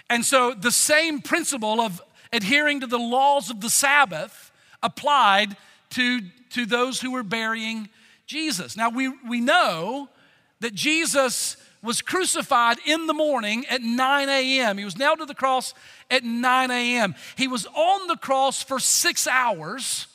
And 0.10 0.26
so 0.26 0.54
the 0.54 0.72
same 0.72 1.22
principle 1.22 1.80
of 1.80 2.02
adhering 2.34 2.80
to 2.80 2.88
the 2.88 2.98
laws 2.98 3.52
of 3.52 3.62
the 3.62 3.70
Sabbath 3.70 4.52
applied 4.82 5.56
to, 5.94 6.22
to 6.52 6.66
those 6.66 7.02
who 7.02 7.12
were 7.12 7.24
burying 7.24 7.90
Jesus. 8.26 8.78
Now, 8.78 8.90
we, 8.90 9.10
we 9.28 9.42
know 9.42 10.10
that 10.60 10.74
Jesus 10.74 11.58
was 11.82 12.02
crucified 12.02 12.78
in 12.86 13.08
the 13.08 13.14
morning 13.14 13.66
at 13.70 13.82
9 13.82 14.30
a.m. 14.30 14.78
He 14.78 14.86
was 14.86 14.98
nailed 14.98 15.20
to 15.20 15.26
the 15.26 15.36
cross 15.36 15.74
at 16.10 16.24
9 16.24 16.72
a.m. 16.72 17.16
He 17.36 17.48
was 17.48 17.66
on 17.66 18.08
the 18.08 18.16
cross 18.16 18.64
for 18.64 18.80
six 18.80 19.28
hours 19.28 20.08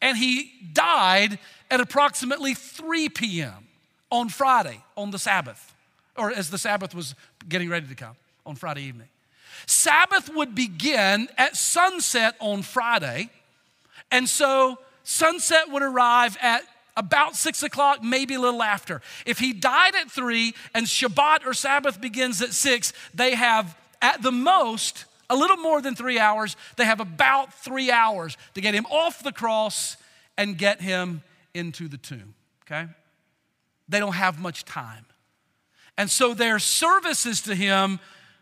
and 0.00 0.16
he 0.16 0.52
died 0.72 1.38
at 1.70 1.80
approximately 1.80 2.54
3 2.54 3.08
p.m. 3.08 3.66
on 4.10 4.28
Friday, 4.28 4.82
on 4.96 5.10
the 5.10 5.18
Sabbath, 5.18 5.74
or 6.16 6.30
as 6.30 6.50
the 6.50 6.58
Sabbath 6.58 6.94
was 6.94 7.14
getting 7.48 7.68
ready 7.68 7.88
to 7.88 7.94
come 7.94 8.14
on 8.44 8.54
Friday 8.54 8.82
evening. 8.82 9.08
Sabbath 9.66 10.30
would 10.34 10.54
begin 10.54 11.28
at 11.36 11.56
sunset 11.56 12.36
on 12.38 12.62
Friday, 12.62 13.30
and 14.12 14.28
so 14.28 14.78
sunset 15.06 15.70
would 15.70 15.82
arrive 15.82 16.36
at 16.42 16.62
about 16.96 17.36
six 17.36 17.62
o'clock, 17.62 18.02
maybe 18.02 18.34
a 18.34 18.40
little 18.40 18.62
after. 18.62 19.00
If 19.24 19.38
he 19.38 19.52
died 19.52 19.94
at 19.94 20.10
three 20.10 20.54
and 20.74 20.86
Shabbat 20.86 21.46
or 21.46 21.54
Sabbath 21.54 22.00
begins 22.00 22.42
at 22.42 22.52
six, 22.52 22.92
they 23.14 23.34
have 23.34 23.76
at 24.02 24.22
the 24.22 24.32
most 24.32 25.04
a 25.28 25.36
little 25.36 25.56
more 25.56 25.80
than 25.80 25.94
three 25.94 26.18
hours. 26.18 26.56
They 26.76 26.84
have 26.84 27.00
about 27.00 27.52
three 27.52 27.90
hours 27.90 28.36
to 28.54 28.60
get 28.60 28.74
him 28.74 28.86
off 28.86 29.22
the 29.22 29.32
cross 29.32 29.96
and 30.36 30.56
get 30.56 30.80
him 30.80 31.22
into 31.54 31.88
the 31.88 31.98
tomb, 31.98 32.34
okay? 32.64 32.88
They 33.88 34.00
don't 34.00 34.14
have 34.14 34.38
much 34.38 34.64
time. 34.64 35.06
And 35.98 36.10
so 36.10 36.34
their 36.34 36.58
services 36.58 37.42
to 37.42 37.54
him, 37.54 38.00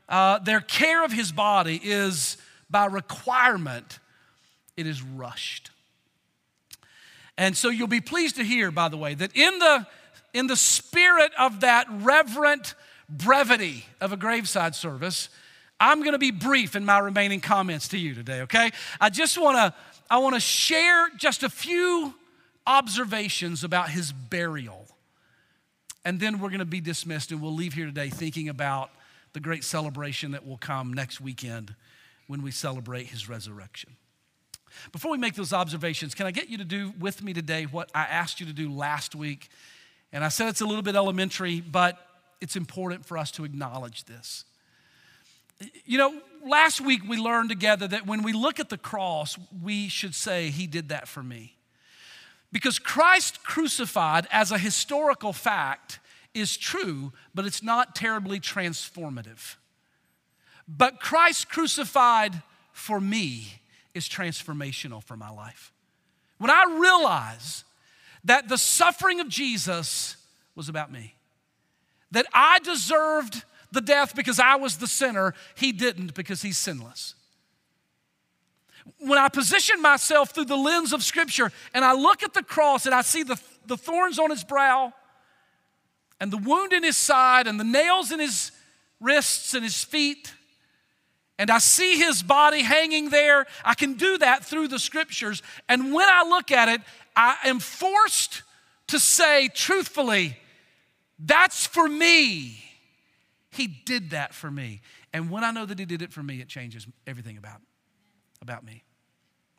uh, 0.09 0.39
their 0.39 0.61
care 0.61 1.05
of 1.05 1.13
his 1.13 1.33
body 1.33 1.81
is 1.83 2.37
by 2.71 2.87
requirement, 2.87 3.99
it 4.77 4.87
is 4.87 5.03
rushed. 5.03 5.71
And 7.37 7.57
so 7.57 7.69
you'll 7.69 7.89
be 7.89 8.01
pleased 8.01 8.37
to 8.37 8.45
hear, 8.45 8.71
by 8.71 8.89
the 8.89 8.97
way, 8.97 9.15
that 9.15 9.37
in 9.37 9.59
the, 9.59 9.87
in 10.33 10.47
the 10.47 10.57
spirit 10.57 11.33
of 11.39 11.61
that 11.61 11.87
reverent 11.91 12.75
brevity 13.09 13.85
of 14.01 14.13
a 14.13 14.17
graveside 14.17 14.75
service, 14.75 15.29
I'm 15.81 16.01
going 16.01 16.13
to 16.13 16.19
be 16.19 16.31
brief 16.31 16.77
in 16.77 16.85
my 16.85 16.99
remaining 16.99 17.41
comments 17.41 17.89
to 17.89 17.99
you 17.99 18.15
today, 18.15 18.43
okay? 18.43 18.71
I 19.01 19.11
just 19.11 19.37
want 19.37 19.57
to 19.57 19.75
I 20.11 20.19
want 20.19 20.35
to 20.35 20.41
share 20.41 21.09
just 21.17 21.43
a 21.43 21.51
few 21.51 22.15
observations 22.67 23.65
about 23.65 23.91
his 23.91 24.13
burial. 24.13 24.87
And 26.05 26.21
then 26.21 26.39
we're 26.39 26.51
going 26.51 26.59
to 26.59 26.67
be 26.67 26.81
dismissed 26.81 27.33
and 27.33 27.41
we'll 27.41 27.55
leave 27.55 27.73
here 27.73 27.87
today 27.87 28.11
thinking 28.11 28.49
about 28.49 28.91
the 29.33 29.41
great 29.41 29.65
celebration 29.65 30.33
that 30.33 30.47
will 30.47 30.59
come 30.59 30.93
next 30.93 31.21
weekend 31.21 31.75
when 32.27 32.43
we 32.43 32.51
celebrate 32.51 33.07
his 33.07 33.29
resurrection. 33.29 33.97
Before 34.93 35.11
we 35.11 35.19
make 35.19 35.35
those 35.35 35.53
observations, 35.53 36.15
can 36.15 36.27
I 36.27 36.31
get 36.31 36.49
you 36.49 36.59
to 36.59 36.65
do 36.65 36.93
with 36.99 37.23
me 37.23 37.33
today 37.33 37.65
what 37.65 37.91
I 37.95 38.03
asked 38.03 38.41
you 38.41 38.47
to 38.47 38.53
do 38.53 38.71
last 38.71 39.15
week? 39.15 39.49
And 40.13 40.25
I 40.25 40.29
said 40.29 40.49
it's 40.49 40.61
a 40.61 40.67
little 40.67 40.83
bit 40.83 40.95
elementary, 40.95 41.61
but 41.61 41.99
it's 42.41 42.57
important 42.57 43.05
for 43.05 43.19
us 43.19 43.31
to 43.33 43.45
acknowledge 43.45 44.05
this. 44.05 44.45
You 45.85 45.99
know, 45.99 46.21
last 46.45 46.81
week 46.81 47.03
we 47.09 47.17
learned 47.17 47.49
together 47.49 47.89
that 47.89 48.07
when 48.07 48.23
we 48.23 48.33
look 48.33 48.61
at 48.61 48.69
the 48.69 48.79
cross, 48.79 49.39
we 49.63 49.89
should 49.89 50.15
say, 50.15 50.51
He 50.51 50.67
did 50.67 50.89
that 50.91 51.09
for 51.09 51.23
me. 51.23 51.57
Because 52.53 52.79
Christ 52.79 53.43
crucified 53.43 54.29
as 54.31 54.53
a 54.53 54.59
historical 54.59 55.33
fact 55.33 55.99
is 56.35 56.57
true, 56.57 57.13
but 57.35 57.45
it's 57.45 57.63
not 57.63 57.95
terribly 57.95 58.39
transformative. 58.39 59.57
But 60.69 61.01
Christ 61.01 61.49
crucified 61.49 62.43
for 62.73 63.01
me 63.01 63.61
is 63.95 64.09
transformational 64.09 65.03
for 65.03 65.17
my 65.17 65.31
life. 65.31 65.73
When 66.39 66.51
I 66.51 66.77
realize 66.79 67.65
that 68.25 68.49
the 68.49 68.59
suffering 68.59 69.21
of 69.21 69.29
Jesus 69.29 70.17
was 70.55 70.69
about 70.69 70.93
me, 70.93 71.15
that 72.11 72.27
I 72.33 72.59
deserved 72.61 73.45
the 73.73 73.81
death 73.81 74.15
because 74.15 74.39
I 74.39 74.57
was 74.57 74.79
the 74.79 74.87
sinner, 74.87 75.35
he 75.55 75.73
didn't 75.73 76.15
because 76.15 76.43
he's 76.43 76.59
sinless. 76.59 77.15
When 78.99 79.19
I 79.19 79.29
position 79.29 79.81
myself 79.81 80.31
through 80.31 80.45
the 80.45 80.57
lens 80.57 80.93
of 80.93 81.03
Scripture 81.03 81.51
and 81.73 81.85
I 81.85 81.93
look 81.95 82.23
at 82.23 82.35
the 82.35 82.43
cross 82.43 82.87
and 82.87 82.95
I 82.95 83.03
see 83.03 83.23
the, 83.23 83.41
the 83.67 83.77
thorns 83.77 84.19
on 84.19 84.31
his 84.31 84.45
brow 84.45 84.93
and 86.21 86.31
the 86.31 86.39
wound 86.39 86.73
in 86.73 86.83
his 86.83 86.97
side 86.97 87.47
and 87.47 87.59
the 87.59 87.65
nails 87.65 88.13
in 88.13 88.21
his 88.21 88.53
wrists 89.01 89.55
and 89.55 89.65
his 89.65 89.83
feet, 89.83 90.33
and 91.39 91.51
I 91.51 91.59
see 91.59 91.99
his 91.99 92.23
body 92.23 92.63
hanging 92.63 93.11
there, 93.11 93.47
I 93.65 93.75
can 93.75 93.95
do 93.95 94.19
that 94.19 94.45
through 94.45 94.69
the 94.69 94.79
Scriptures. 94.79 95.43
And 95.69 95.93
when 95.93 96.09
I 96.09 96.25
look 96.29 96.51
at 96.51 96.69
it, 96.69 96.81
I 97.17 97.37
am 97.45 97.59
forced 97.59 98.43
to 98.89 98.99
say 98.99 99.49
truthfully, 99.49 100.37
that's 101.19 101.67
for 101.67 101.89
me. 101.89 102.63
He 103.51 103.67
did 103.67 104.11
that 104.11 104.35
for 104.35 104.51
me. 104.51 104.81
And 105.13 105.31
when 105.31 105.45
I 105.45 105.51
know 105.51 105.65
that 105.65 105.79
He 105.79 105.85
did 105.85 106.03
it 106.03 106.13
for 106.13 106.23
me, 106.23 106.41
it 106.41 106.49
changes 106.49 106.87
everything 107.07 107.37
about, 107.37 107.61
about 108.43 108.65
me. 108.65 108.83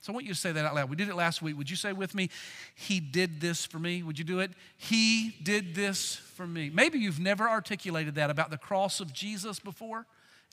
So 0.01 0.11
I 0.11 0.13
want 0.13 0.27
you 0.27 0.33
to 0.33 0.39
say 0.39 0.51
that 0.51 0.63
out 0.63 0.75
loud. 0.75 0.89
We 0.89 0.95
did 0.95 1.09
it 1.09 1.15
last 1.15 1.41
week. 1.41 1.57
Would 1.57 1.69
you 1.69 1.75
say 1.75 1.91
with 1.91 2.13
me, 2.13 2.29
He 2.75 2.99
did 2.99 3.41
this 3.41 3.65
for 3.65 3.79
me? 3.79 4.03
Would 4.03 4.19
you 4.19 4.25
do 4.25 4.39
it? 4.39 4.51
He 4.77 5.35
did 5.41 5.75
this 5.75 6.15
for 6.15 6.45
me. 6.45 6.69
Maybe 6.69 6.99
you've 6.99 7.19
never 7.19 7.49
articulated 7.49 8.15
that 8.15 8.29
about 8.29 8.51
the 8.51 8.57
cross 8.57 8.99
of 8.99 9.13
Jesus 9.13 9.59
before, 9.59 10.05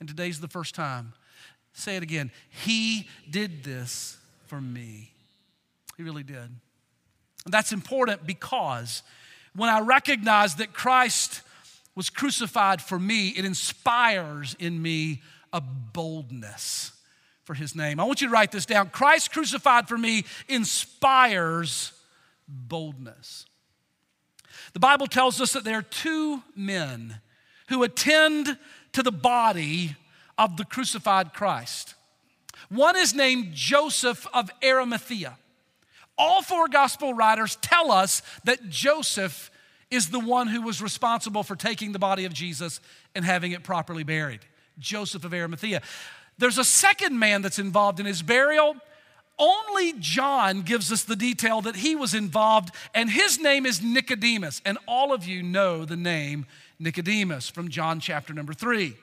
and 0.03 0.09
today's 0.09 0.41
the 0.41 0.49
first 0.49 0.75
time. 0.75 1.13
Say 1.71 1.95
it 1.95 2.03
again. 2.03 2.29
He 2.49 3.07
did 3.31 3.63
this 3.63 4.17
for 4.47 4.59
me. 4.59 5.13
He 5.95 6.03
really 6.03 6.23
did. 6.23 6.35
And 7.45 7.53
that's 7.53 7.71
important 7.71 8.27
because 8.27 9.01
when 9.55 9.69
I 9.69 9.79
recognize 9.79 10.55
that 10.55 10.73
Christ 10.73 11.41
was 11.95 12.09
crucified 12.09 12.81
for 12.81 12.99
me, 12.99 13.29
it 13.29 13.45
inspires 13.45 14.57
in 14.59 14.81
me 14.81 15.21
a 15.53 15.61
boldness 15.61 16.91
for 17.45 17.53
his 17.53 17.73
name. 17.73 17.97
I 17.97 18.03
want 18.03 18.19
you 18.19 18.27
to 18.27 18.33
write 18.33 18.51
this 18.51 18.65
down. 18.65 18.89
Christ 18.89 19.31
crucified 19.31 19.87
for 19.87 19.97
me 19.97 20.25
inspires 20.49 21.93
boldness. 22.49 23.45
The 24.73 24.81
Bible 24.81 25.07
tells 25.07 25.39
us 25.39 25.53
that 25.53 25.63
there 25.63 25.77
are 25.77 25.81
two 25.81 26.43
men 26.57 27.21
who 27.69 27.83
attend 27.83 28.57
to 28.93 29.03
the 29.03 29.11
body 29.11 29.95
of 30.37 30.57
the 30.57 30.65
crucified 30.65 31.33
Christ. 31.33 31.95
One 32.69 32.95
is 32.95 33.13
named 33.13 33.53
Joseph 33.53 34.25
of 34.33 34.49
Arimathea. 34.63 35.37
All 36.17 36.41
four 36.41 36.67
gospel 36.67 37.13
writers 37.13 37.57
tell 37.57 37.91
us 37.91 38.21
that 38.45 38.69
Joseph 38.69 39.51
is 39.91 40.09
the 40.09 40.19
one 40.19 40.47
who 40.47 40.61
was 40.61 40.81
responsible 40.81 41.43
for 41.43 41.55
taking 41.55 41.91
the 41.91 41.99
body 41.99 42.25
of 42.25 42.33
Jesus 42.33 42.79
and 43.15 43.23
having 43.23 43.51
it 43.51 43.63
properly 43.63 44.03
buried 44.03 44.39
Joseph 44.79 45.23
of 45.23 45.33
Arimathea. 45.33 45.81
There's 46.37 46.57
a 46.57 46.63
second 46.63 47.17
man 47.19 47.41
that's 47.41 47.59
involved 47.59 47.99
in 47.99 48.05
his 48.05 48.21
burial. 48.21 48.75
Only 49.37 49.93
John 49.99 50.61
gives 50.61 50.91
us 50.91 51.03
the 51.03 51.15
detail 51.15 51.61
that 51.61 51.75
he 51.75 51.95
was 51.95 52.13
involved, 52.13 52.73
and 52.93 53.09
his 53.09 53.39
name 53.39 53.65
is 53.65 53.81
Nicodemus. 53.81 54.61
And 54.65 54.77
all 54.87 55.13
of 55.13 55.25
you 55.25 55.43
know 55.43 55.85
the 55.85 55.97
name 55.97 56.45
Nicodemus 56.83 57.49
from 57.49 57.69
John 57.69 57.99
chapter 57.99 58.33
number 58.33 58.53
three. 58.53 58.95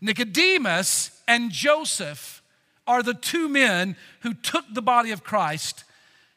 Nicodemus 0.00 1.22
and 1.26 1.50
Joseph 1.50 2.42
are 2.86 3.02
the 3.02 3.14
two 3.14 3.48
men 3.48 3.96
who 4.20 4.34
took 4.34 4.64
the 4.72 4.82
body 4.82 5.10
of 5.10 5.24
Christ 5.24 5.84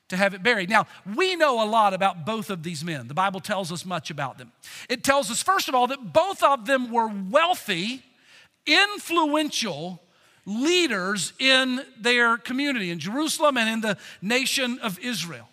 to 0.07 0.17
have 0.17 0.33
it 0.33 0.41
buried. 0.41 0.69
Now, 0.69 0.87
we 1.15 1.35
know 1.35 1.63
a 1.63 1.67
lot 1.69 1.93
about 1.93 2.25
both 2.25 2.49
of 2.49 2.63
these 2.63 2.83
men. 2.83 3.07
The 3.07 3.13
Bible 3.13 3.39
tells 3.39 3.71
us 3.71 3.85
much 3.85 4.09
about 4.09 4.37
them. 4.37 4.51
It 4.89 5.03
tells 5.03 5.29
us, 5.29 5.43
first 5.43 5.69
of 5.69 5.75
all, 5.75 5.87
that 5.87 6.13
both 6.13 6.41
of 6.41 6.65
them 6.65 6.91
were 6.91 7.07
wealthy, 7.07 8.03
influential 8.65 10.01
leaders 10.45 11.33
in 11.37 11.81
their 11.99 12.37
community, 12.37 12.89
in 12.89 12.97
Jerusalem 12.97 13.57
and 13.57 13.69
in 13.69 13.81
the 13.81 13.97
nation 14.21 14.79
of 14.79 14.97
Israel. 14.99 15.47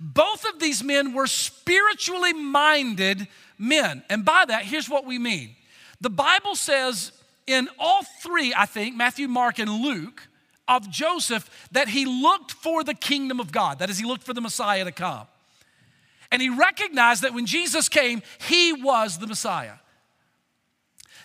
Both 0.00 0.46
of 0.46 0.58
these 0.58 0.82
men 0.82 1.12
were 1.12 1.26
spiritually 1.26 2.32
minded 2.32 3.28
men. 3.58 4.02
And 4.08 4.24
by 4.24 4.44
that, 4.46 4.64
here's 4.64 4.88
what 4.88 5.04
we 5.04 5.18
mean 5.18 5.56
the 6.00 6.10
Bible 6.10 6.54
says 6.54 7.12
in 7.46 7.68
all 7.78 8.02
three, 8.22 8.52
I 8.56 8.66
think, 8.66 8.96
Matthew, 8.96 9.28
Mark, 9.28 9.58
and 9.58 9.70
Luke, 9.70 10.28
of 10.68 10.90
Joseph 10.90 11.48
that 11.72 11.88
he 11.88 12.04
looked 12.04 12.52
for 12.52 12.82
the 12.82 12.94
kingdom 12.94 13.40
of 13.40 13.52
God. 13.52 13.78
That 13.78 13.90
is, 13.90 13.98
he 13.98 14.04
looked 14.04 14.24
for 14.24 14.34
the 14.34 14.40
Messiah 14.40 14.84
to 14.84 14.92
come. 14.92 15.26
And 16.32 16.42
he 16.42 16.50
recognized 16.50 17.22
that 17.22 17.34
when 17.34 17.46
Jesus 17.46 17.88
came, 17.88 18.22
he 18.40 18.72
was 18.72 19.18
the 19.18 19.26
Messiah. 19.26 19.74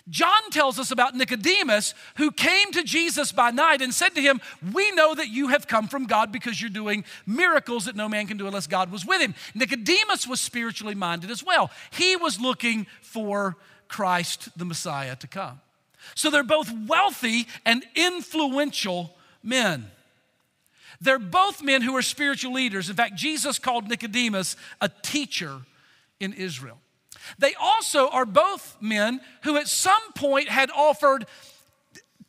John 0.08 0.50
tells 0.50 0.78
us 0.78 0.90
about 0.90 1.14
Nicodemus 1.14 1.94
who 2.16 2.32
came 2.32 2.72
to 2.72 2.82
Jesus 2.82 3.30
by 3.30 3.50
night 3.50 3.80
and 3.80 3.94
said 3.94 4.14
to 4.16 4.20
him, 4.20 4.40
We 4.72 4.90
know 4.92 5.14
that 5.14 5.28
you 5.28 5.48
have 5.48 5.68
come 5.68 5.86
from 5.86 6.06
God 6.06 6.32
because 6.32 6.60
you're 6.60 6.70
doing 6.70 7.04
miracles 7.26 7.84
that 7.84 7.96
no 7.96 8.08
man 8.08 8.26
can 8.26 8.36
do 8.36 8.46
unless 8.46 8.66
God 8.66 8.90
was 8.90 9.06
with 9.06 9.20
him. 9.20 9.34
Nicodemus 9.54 10.26
was 10.26 10.40
spiritually 10.40 10.94
minded 10.94 11.30
as 11.30 11.44
well. 11.44 11.70
He 11.92 12.16
was 12.16 12.40
looking 12.40 12.86
for 13.00 13.56
Christ, 13.88 14.48
the 14.58 14.64
Messiah, 14.64 15.14
to 15.16 15.26
come. 15.26 15.60
So 16.14 16.30
they're 16.30 16.42
both 16.42 16.72
wealthy 16.88 17.46
and 17.64 17.84
influential 17.94 19.14
men. 19.42 19.88
They're 21.00 21.18
both 21.18 21.62
men 21.62 21.82
who 21.82 21.96
are 21.96 22.02
spiritual 22.02 22.54
leaders. 22.54 22.90
In 22.90 22.96
fact, 22.96 23.14
Jesus 23.14 23.58
called 23.58 23.88
Nicodemus 23.88 24.56
a 24.80 24.88
teacher 24.88 25.60
in 26.20 26.32
Israel. 26.32 26.78
They 27.38 27.54
also 27.54 28.08
are 28.08 28.24
both 28.24 28.76
men 28.80 29.20
who 29.42 29.56
at 29.56 29.68
some 29.68 30.12
point 30.14 30.48
had 30.48 30.70
offered 30.70 31.26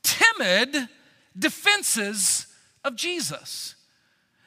timid 0.01 0.89
defenses 1.38 2.47
of 2.84 2.95
Jesus. 2.95 3.75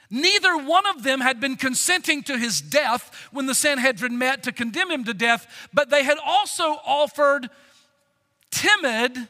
Neither 0.08 0.56
one 0.56 0.86
of 0.86 1.02
them 1.02 1.20
had 1.20 1.40
been 1.40 1.56
consenting 1.56 2.22
to 2.24 2.38
his 2.38 2.60
death 2.60 3.28
when 3.32 3.46
the 3.46 3.54
Sanhedrin 3.54 4.18
met 4.18 4.44
to 4.44 4.52
condemn 4.52 4.90
him 4.90 5.04
to 5.04 5.14
death, 5.14 5.68
but 5.72 5.90
they 5.90 6.04
had 6.04 6.18
also 6.24 6.78
offered 6.84 7.48
timid 8.50 9.28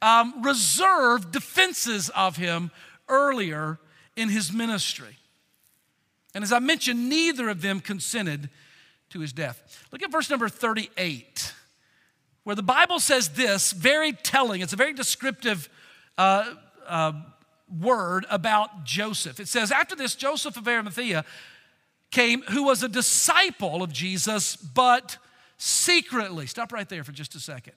um, 0.00 0.42
reserved 0.42 1.30
defenses 1.32 2.08
of 2.10 2.36
him 2.36 2.70
earlier 3.08 3.78
in 4.16 4.28
his 4.30 4.52
ministry. 4.52 5.18
And 6.34 6.42
as 6.42 6.52
I 6.52 6.58
mentioned, 6.58 7.08
neither 7.08 7.48
of 7.48 7.60
them 7.62 7.80
consented 7.80 8.48
to 9.14 9.20
his 9.20 9.32
death. 9.32 9.86
Look 9.92 10.02
at 10.02 10.10
verse 10.10 10.28
number 10.28 10.48
38, 10.48 11.54
where 12.42 12.56
the 12.56 12.62
Bible 12.62 12.98
says 12.98 13.30
this 13.30 13.70
very 13.70 14.12
telling, 14.12 14.60
it's 14.60 14.72
a 14.72 14.76
very 14.76 14.92
descriptive 14.92 15.70
uh, 16.18 16.52
uh, 16.86 17.12
word 17.80 18.26
about 18.28 18.84
Joseph. 18.84 19.38
It 19.38 19.46
says, 19.46 19.70
After 19.70 19.94
this, 19.94 20.16
Joseph 20.16 20.56
of 20.56 20.66
Arimathea 20.66 21.24
came 22.10 22.42
who 22.42 22.64
was 22.64 22.82
a 22.82 22.88
disciple 22.88 23.84
of 23.84 23.92
Jesus, 23.92 24.56
but 24.56 25.16
secretly. 25.56 26.46
Stop 26.46 26.72
right 26.72 26.88
there 26.88 27.04
for 27.04 27.12
just 27.12 27.36
a 27.36 27.40
second. 27.40 27.74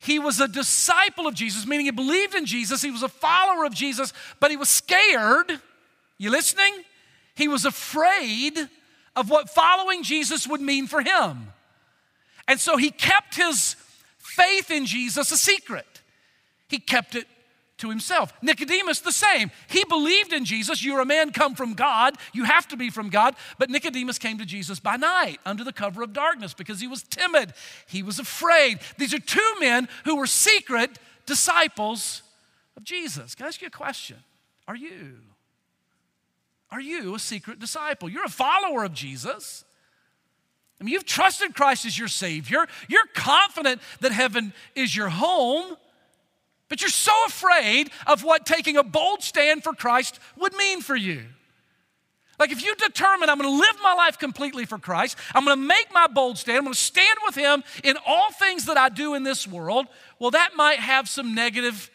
He 0.00 0.18
was 0.18 0.38
a 0.38 0.46
disciple 0.46 1.26
of 1.26 1.34
Jesus, 1.34 1.66
meaning 1.66 1.86
he 1.86 1.92
believed 1.92 2.34
in 2.34 2.44
Jesus, 2.44 2.82
he 2.82 2.90
was 2.90 3.02
a 3.02 3.08
follower 3.08 3.64
of 3.64 3.74
Jesus, 3.74 4.12
but 4.38 4.50
he 4.50 4.58
was 4.58 4.68
scared. 4.68 5.50
You 6.18 6.30
listening? 6.30 6.72
He 7.34 7.48
was 7.48 7.64
afraid 7.64 8.68
of 9.16 9.30
what 9.30 9.50
following 9.50 10.02
Jesus 10.02 10.46
would 10.46 10.60
mean 10.60 10.86
for 10.86 11.02
him. 11.02 11.52
And 12.46 12.58
so 12.58 12.76
he 12.76 12.90
kept 12.90 13.36
his 13.36 13.76
faith 14.18 14.70
in 14.70 14.86
Jesus 14.86 15.32
a 15.32 15.36
secret. 15.36 15.86
He 16.68 16.78
kept 16.78 17.14
it 17.14 17.26
to 17.78 17.88
himself. 17.88 18.32
Nicodemus, 18.42 19.00
the 19.00 19.12
same. 19.12 19.50
He 19.68 19.84
believed 19.84 20.32
in 20.32 20.44
Jesus. 20.44 20.84
You're 20.84 21.00
a 21.00 21.06
man 21.06 21.30
come 21.30 21.54
from 21.54 21.74
God. 21.74 22.16
You 22.32 22.44
have 22.44 22.66
to 22.68 22.76
be 22.76 22.90
from 22.90 23.08
God. 23.08 23.36
But 23.58 23.70
Nicodemus 23.70 24.18
came 24.18 24.38
to 24.38 24.44
Jesus 24.44 24.80
by 24.80 24.96
night 24.96 25.38
under 25.46 25.64
the 25.64 25.72
cover 25.72 26.02
of 26.02 26.12
darkness 26.12 26.54
because 26.54 26.80
he 26.80 26.88
was 26.88 27.02
timid. 27.04 27.54
He 27.86 28.02
was 28.02 28.18
afraid. 28.18 28.80
These 28.98 29.14
are 29.14 29.20
two 29.20 29.54
men 29.60 29.88
who 30.04 30.16
were 30.16 30.26
secret 30.26 30.98
disciples 31.26 32.22
of 32.76 32.84
Jesus. 32.84 33.34
Can 33.34 33.44
I 33.44 33.48
ask 33.48 33.60
you 33.60 33.68
a 33.68 33.70
question? 33.70 34.16
Are 34.66 34.76
you? 34.76 35.18
Are 36.70 36.80
you 36.80 37.14
a 37.14 37.18
secret 37.18 37.58
disciple? 37.58 38.08
You're 38.08 38.24
a 38.24 38.30
follower 38.30 38.84
of 38.84 38.92
Jesus. 38.92 39.64
I 40.80 40.84
mean, 40.84 40.92
you've 40.92 41.06
trusted 41.06 41.54
Christ 41.54 41.86
as 41.86 41.98
your 41.98 42.08
Savior. 42.08 42.66
You're 42.88 43.06
confident 43.14 43.80
that 44.00 44.12
heaven 44.12 44.52
is 44.74 44.94
your 44.94 45.08
home. 45.08 45.76
But 46.68 46.82
you're 46.82 46.90
so 46.90 47.12
afraid 47.26 47.90
of 48.06 48.22
what 48.22 48.44
taking 48.44 48.76
a 48.76 48.84
bold 48.84 49.22
stand 49.22 49.64
for 49.64 49.72
Christ 49.72 50.20
would 50.36 50.54
mean 50.54 50.82
for 50.82 50.94
you. 50.94 51.24
Like 52.38 52.52
if 52.52 52.62
you 52.62 52.74
determine 52.76 53.28
I'm 53.28 53.40
to 53.40 53.48
live 53.48 53.76
my 53.82 53.94
life 53.94 54.18
completely 54.18 54.64
for 54.64 54.78
Christ, 54.78 55.16
I'm 55.34 55.44
to 55.46 55.56
make 55.56 55.92
my 55.92 56.06
bold 56.06 56.38
stand, 56.38 56.58
I'm 56.58 56.72
to 56.72 56.78
stand 56.78 57.18
with 57.26 57.34
Him 57.34 57.64
in 57.82 57.96
all 58.06 58.30
things 58.30 58.66
that 58.66 58.76
I 58.76 58.90
do 58.90 59.14
in 59.14 59.24
this 59.24 59.46
world, 59.46 59.86
well, 60.20 60.30
that 60.30 60.50
might 60.54 60.78
have 60.78 61.08
some 61.08 61.34
negative 61.34 61.90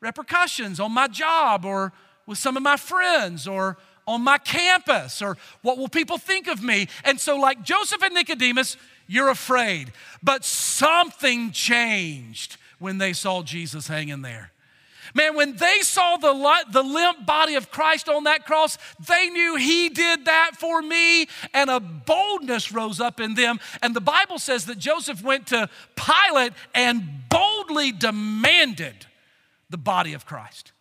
repercussions 0.00 0.78
on 0.78 0.92
my 0.92 1.08
job 1.08 1.64
or 1.64 1.92
with 2.26 2.38
some 2.38 2.56
of 2.56 2.62
my 2.62 2.76
friends 2.76 3.48
or 3.48 3.78
on 4.10 4.22
my 4.22 4.38
campus 4.38 5.22
or 5.22 5.36
what 5.62 5.78
will 5.78 5.88
people 5.88 6.18
think 6.18 6.48
of 6.48 6.62
me? 6.62 6.88
And 7.04 7.18
so, 7.20 7.36
like 7.36 7.62
Joseph 7.62 8.02
and 8.02 8.14
Nicodemus, 8.14 8.76
you're 9.06 9.28
afraid. 9.28 9.92
But 10.22 10.44
something 10.44 11.52
changed 11.52 12.56
when 12.78 12.98
they 12.98 13.12
saw 13.12 13.42
Jesus 13.42 13.86
hanging 13.86 14.22
there. 14.22 14.52
Man, 15.14 15.34
when 15.34 15.56
they 15.56 15.80
saw 15.80 16.16
the, 16.16 16.32
the 16.70 16.82
limp 16.82 17.26
body 17.26 17.54
of 17.54 17.70
Christ 17.70 18.08
on 18.08 18.24
that 18.24 18.46
cross, 18.46 18.78
they 19.08 19.28
knew 19.28 19.56
He 19.56 19.88
did 19.88 20.26
that 20.26 20.52
for 20.58 20.82
me, 20.82 21.26
and 21.52 21.68
a 21.70 21.80
boldness 21.80 22.72
rose 22.72 23.00
up 23.00 23.20
in 23.20 23.34
them. 23.34 23.58
And 23.82 23.94
the 23.94 24.00
Bible 24.00 24.38
says 24.38 24.66
that 24.66 24.78
Joseph 24.78 25.22
went 25.22 25.48
to 25.48 25.68
Pilate 25.96 26.52
and 26.74 27.02
boldly 27.28 27.92
demanded 27.92 29.06
the 29.68 29.78
body 29.78 30.12
of 30.12 30.26
Christ. 30.26 30.72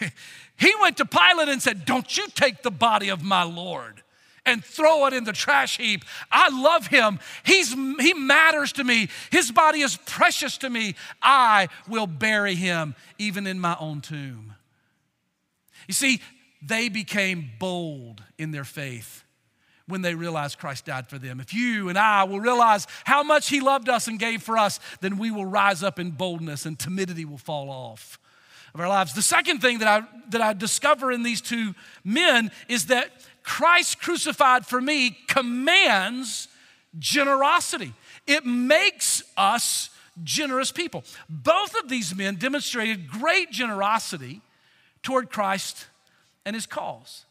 he 0.60 0.74
went 0.82 0.98
to 0.98 1.06
Pilate 1.06 1.48
and 1.48 1.62
said, 1.62 1.86
Don't 1.86 2.16
you 2.18 2.28
take 2.28 2.62
the 2.62 2.70
body 2.70 3.08
of 3.08 3.24
my 3.24 3.42
Lord 3.42 4.02
and 4.44 4.62
throw 4.62 5.06
it 5.06 5.14
in 5.14 5.24
the 5.24 5.32
trash 5.32 5.78
heap. 5.78 6.04
I 6.30 6.50
love 6.50 6.86
him. 6.86 7.18
He's, 7.44 7.72
he 7.72 8.12
matters 8.12 8.72
to 8.72 8.84
me. 8.84 9.08
His 9.30 9.50
body 9.50 9.80
is 9.80 9.96
precious 10.04 10.58
to 10.58 10.68
me. 10.68 10.96
I 11.22 11.68
will 11.88 12.06
bury 12.06 12.54
him 12.54 12.94
even 13.18 13.46
in 13.46 13.58
my 13.58 13.74
own 13.80 14.02
tomb. 14.02 14.54
You 15.88 15.94
see, 15.94 16.20
they 16.62 16.90
became 16.90 17.50
bold 17.58 18.22
in 18.36 18.50
their 18.50 18.64
faith 18.64 19.24
when 19.86 20.02
they 20.02 20.14
realized 20.14 20.58
Christ 20.58 20.84
died 20.84 21.08
for 21.08 21.18
them. 21.18 21.40
If 21.40 21.54
you 21.54 21.88
and 21.88 21.98
I 21.98 22.24
will 22.24 22.38
realize 22.38 22.86
how 23.04 23.22
much 23.22 23.48
He 23.48 23.60
loved 23.60 23.88
us 23.88 24.08
and 24.08 24.18
gave 24.18 24.42
for 24.42 24.58
us, 24.58 24.78
then 25.00 25.16
we 25.16 25.30
will 25.30 25.46
rise 25.46 25.82
up 25.82 25.98
in 25.98 26.12
boldness 26.12 26.66
and 26.66 26.78
timidity 26.78 27.24
will 27.24 27.38
fall 27.38 27.70
off 27.70 28.19
of 28.74 28.80
our 28.80 28.88
lives. 28.88 29.12
The 29.12 29.22
second 29.22 29.60
thing 29.60 29.78
that 29.78 29.88
I, 29.88 30.06
that 30.30 30.40
I 30.40 30.52
discover 30.52 31.12
in 31.12 31.22
these 31.22 31.40
two 31.40 31.74
men 32.04 32.50
is 32.68 32.86
that 32.86 33.10
Christ 33.42 34.00
crucified 34.00 34.66
for 34.66 34.80
me 34.80 35.16
commands 35.28 36.48
generosity. 36.98 37.92
It 38.26 38.44
makes 38.44 39.22
us 39.36 39.90
generous 40.22 40.70
people. 40.70 41.04
Both 41.28 41.74
of 41.76 41.88
these 41.88 42.14
men 42.14 42.36
demonstrated 42.36 43.08
great 43.08 43.50
generosity 43.50 44.40
toward 45.02 45.30
Christ 45.30 45.86
and 46.44 46.54
his 46.54 46.66
cause. 46.66 47.24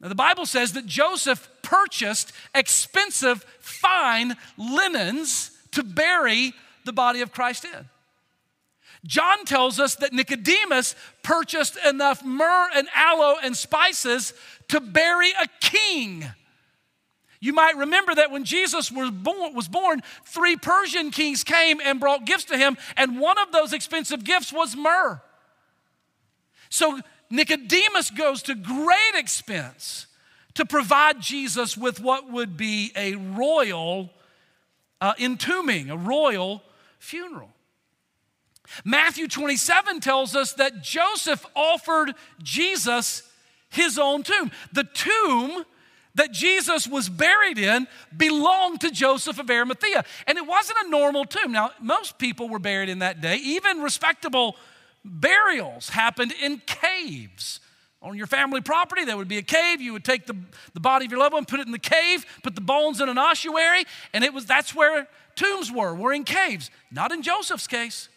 Now, 0.00 0.08
the 0.08 0.14
Bible 0.14 0.46
says 0.46 0.72
that 0.72 0.86
Joseph 0.86 1.48
purchased 1.62 2.32
expensive, 2.54 3.44
fine 3.60 4.36
linens 4.56 5.50
to 5.72 5.82
bury 5.82 6.54
the 6.84 6.92
body 6.92 7.20
of 7.20 7.32
Christ 7.32 7.66
in. 7.66 7.88
John 9.04 9.44
tells 9.44 9.80
us 9.80 9.94
that 9.96 10.12
Nicodemus 10.12 10.94
purchased 11.22 11.76
enough 11.86 12.24
myrrh 12.24 12.68
and 12.74 12.88
aloe 12.94 13.36
and 13.42 13.56
spices 13.56 14.34
to 14.68 14.80
bury 14.80 15.30
a 15.30 15.46
king. 15.60 16.26
You 17.40 17.54
might 17.54 17.76
remember 17.76 18.14
that 18.14 18.30
when 18.30 18.44
Jesus 18.44 18.92
was 18.92 19.10
born, 19.10 19.54
was 19.54 19.68
born, 19.68 20.02
three 20.26 20.56
Persian 20.56 21.10
kings 21.10 21.42
came 21.42 21.80
and 21.82 21.98
brought 21.98 22.26
gifts 22.26 22.44
to 22.44 22.58
him, 22.58 22.76
and 22.98 23.18
one 23.18 23.38
of 23.38 23.50
those 23.50 23.72
expensive 23.72 24.24
gifts 24.24 24.52
was 24.52 24.76
myrrh. 24.76 25.20
So 26.68 27.00
Nicodemus 27.30 28.10
goes 28.10 28.42
to 28.42 28.54
great 28.54 29.14
expense 29.14 30.06
to 30.54 30.66
provide 30.66 31.20
Jesus 31.20 31.76
with 31.76 32.00
what 32.00 32.30
would 32.30 32.58
be 32.58 32.92
a 32.94 33.14
royal 33.14 34.10
uh, 35.00 35.14
entombing, 35.18 35.90
a 35.90 35.96
royal 35.96 36.62
funeral. 36.98 37.50
Matthew 38.84 39.28
27 39.28 40.00
tells 40.00 40.36
us 40.36 40.52
that 40.54 40.82
Joseph 40.82 41.44
offered 41.54 42.14
Jesus 42.42 43.22
his 43.68 43.98
own 43.98 44.22
tomb. 44.22 44.50
The 44.72 44.84
tomb 44.84 45.64
that 46.14 46.32
Jesus 46.32 46.86
was 46.86 47.08
buried 47.08 47.58
in 47.58 47.86
belonged 48.16 48.80
to 48.80 48.90
Joseph 48.90 49.38
of 49.38 49.48
Arimathea. 49.48 50.04
And 50.26 50.38
it 50.38 50.46
wasn't 50.46 50.78
a 50.84 50.90
normal 50.90 51.24
tomb. 51.24 51.52
Now, 51.52 51.70
most 51.80 52.18
people 52.18 52.48
were 52.48 52.58
buried 52.58 52.88
in 52.88 52.98
that 52.98 53.20
day. 53.20 53.36
Even 53.36 53.80
respectable 53.80 54.56
burials 55.04 55.88
happened 55.88 56.32
in 56.42 56.60
caves. 56.66 57.60
On 58.02 58.16
your 58.16 58.26
family 58.26 58.62
property, 58.62 59.04
there 59.04 59.16
would 59.16 59.28
be 59.28 59.38
a 59.38 59.42
cave. 59.42 59.80
You 59.80 59.92
would 59.92 60.04
take 60.04 60.26
the, 60.26 60.36
the 60.72 60.80
body 60.80 61.04
of 61.04 61.12
your 61.12 61.20
loved 61.20 61.34
one, 61.34 61.44
put 61.44 61.60
it 61.60 61.66
in 61.66 61.72
the 61.72 61.78
cave, 61.78 62.24
put 62.42 62.54
the 62.54 62.60
bones 62.60 63.00
in 63.00 63.08
an 63.08 63.18
ossuary, 63.18 63.84
and 64.14 64.24
it 64.24 64.32
was 64.32 64.46
that's 64.46 64.74
where 64.74 65.06
tombs 65.36 65.70
were, 65.70 65.94
were 65.94 66.12
in 66.12 66.24
caves. 66.24 66.70
Not 66.90 67.12
in 67.12 67.22
Joseph's 67.22 67.66
case. 67.66 68.08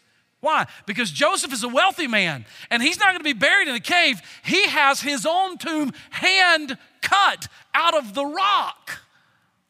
Why? 0.43 0.67
Because 0.86 1.10
Joseph 1.10 1.53
is 1.53 1.63
a 1.63 1.69
wealthy 1.69 2.06
man 2.06 2.43
and 2.69 2.84
he's 2.84 2.99
not 2.99 3.12
going 3.13 3.19
to 3.19 3.23
be 3.23 3.32
buried 3.32 3.69
in 3.69 3.75
a 3.75 3.79
cave. 3.79 4.21
He 4.43 4.67
has 4.67 4.99
his 4.99 5.25
own 5.25 5.58
tomb 5.58 5.93
hand 6.10 6.77
cut 7.01 7.47
out 7.73 7.95
of 7.95 8.13
the 8.13 8.25
rock. 8.25 8.99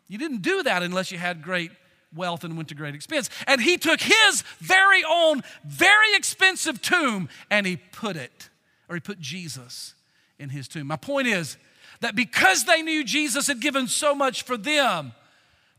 You 0.08 0.18
didn't 0.18 0.42
do 0.42 0.64
that 0.64 0.82
unless 0.82 1.12
you 1.12 1.20
had 1.20 1.44
great 1.44 1.70
wealth 2.16 2.44
and 2.44 2.58
went 2.58 2.70
to 2.70 2.76
great 2.76 2.96
expense. 2.96 3.30
And 3.46 3.62
he 3.62 3.78
took 3.78 4.02
his 4.02 4.42
very 4.58 5.04
own, 5.08 5.44
very 5.64 6.16
expensive 6.16 6.82
tomb 6.82 7.30
and 7.52 7.68
he 7.68 7.78
put 7.78 8.16
it, 8.16 8.50
or 8.90 8.96
he 8.96 9.00
put 9.00 9.20
Jesus 9.20 9.94
in 10.40 10.50
his 10.50 10.68
tomb. 10.68 10.88
My 10.88 10.96
point 10.96 11.28
is 11.28 11.56
that 12.00 12.16
because 12.16 12.66
they 12.66 12.82
knew 12.82 13.04
Jesus 13.04 13.46
had 13.46 13.60
given 13.60 13.88
so 13.88 14.16
much 14.16 14.42
for 14.42 14.58
them, 14.58 15.14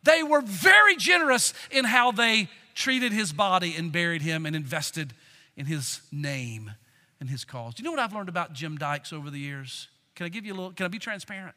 they 0.04 0.22
were 0.22 0.40
very 0.40 0.94
generous 0.94 1.52
in 1.72 1.84
how 1.84 2.12
they 2.12 2.48
treated 2.74 3.12
his 3.12 3.32
body 3.32 3.74
and 3.76 3.92
buried 3.92 4.22
him 4.22 4.46
and 4.46 4.54
invested 4.54 5.14
in 5.56 5.66
his 5.66 6.00
name 6.10 6.72
and 7.20 7.28
his 7.28 7.44
cause. 7.44 7.74
Do 7.74 7.82
you 7.82 7.84
know 7.84 7.92
what 7.92 8.00
I've 8.00 8.12
learned 8.12 8.28
about 8.28 8.52
Jim 8.52 8.76
Dykes 8.76 9.12
over 9.12 9.30
the 9.30 9.38
years? 9.38 9.88
Can 10.14 10.26
I 10.26 10.28
give 10.28 10.44
you 10.44 10.52
a 10.52 10.56
little, 10.56 10.72
can 10.72 10.84
I 10.84 10.88
be 10.88 10.98
transparent? 10.98 11.54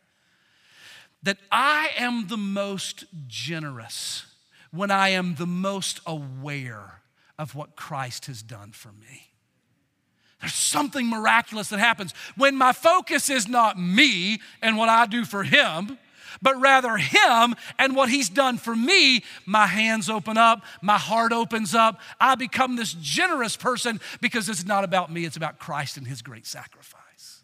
That 1.23 1.37
I 1.51 1.89
am 1.97 2.27
the 2.27 2.37
most 2.37 3.05
generous 3.27 4.25
when 4.71 4.91
I 4.91 5.09
am 5.09 5.35
the 5.35 5.47
most 5.47 5.99
aware 6.05 7.01
of 7.39 7.55
what 7.55 7.75
Christ 7.75 8.27
has 8.27 8.41
done 8.41 8.71
for 8.71 8.91
me. 8.91 9.31
There's 10.39 10.53
something 10.53 11.07
miraculous 11.07 11.69
that 11.69 11.79
happens 11.79 12.13
when 12.35 12.55
my 12.55 12.71
focus 12.71 13.29
is 13.29 13.47
not 13.47 13.79
me 13.79 14.39
and 14.61 14.77
what 14.77 14.89
I 14.89 15.07
do 15.07 15.25
for 15.25 15.43
Him, 15.43 15.97
but 16.41 16.59
rather 16.59 16.97
Him 16.97 17.55
and 17.77 17.95
what 17.95 18.09
He's 18.09 18.29
done 18.29 18.57
for 18.57 18.75
me, 18.75 19.23
my 19.45 19.67
hands 19.67 20.09
open 20.09 20.37
up, 20.37 20.63
my 20.81 20.97
heart 20.97 21.31
opens 21.31 21.75
up. 21.75 21.99
I 22.19 22.35
become 22.35 22.75
this 22.75 22.95
generous 22.99 23.55
person 23.55 23.99
because 24.21 24.49
it's 24.49 24.65
not 24.65 24.83
about 24.83 25.11
me, 25.11 25.25
it's 25.25 25.37
about 25.37 25.59
Christ 25.59 25.97
and 25.97 26.07
His 26.07 26.21
great 26.21 26.45
sacrifice. 26.45 27.43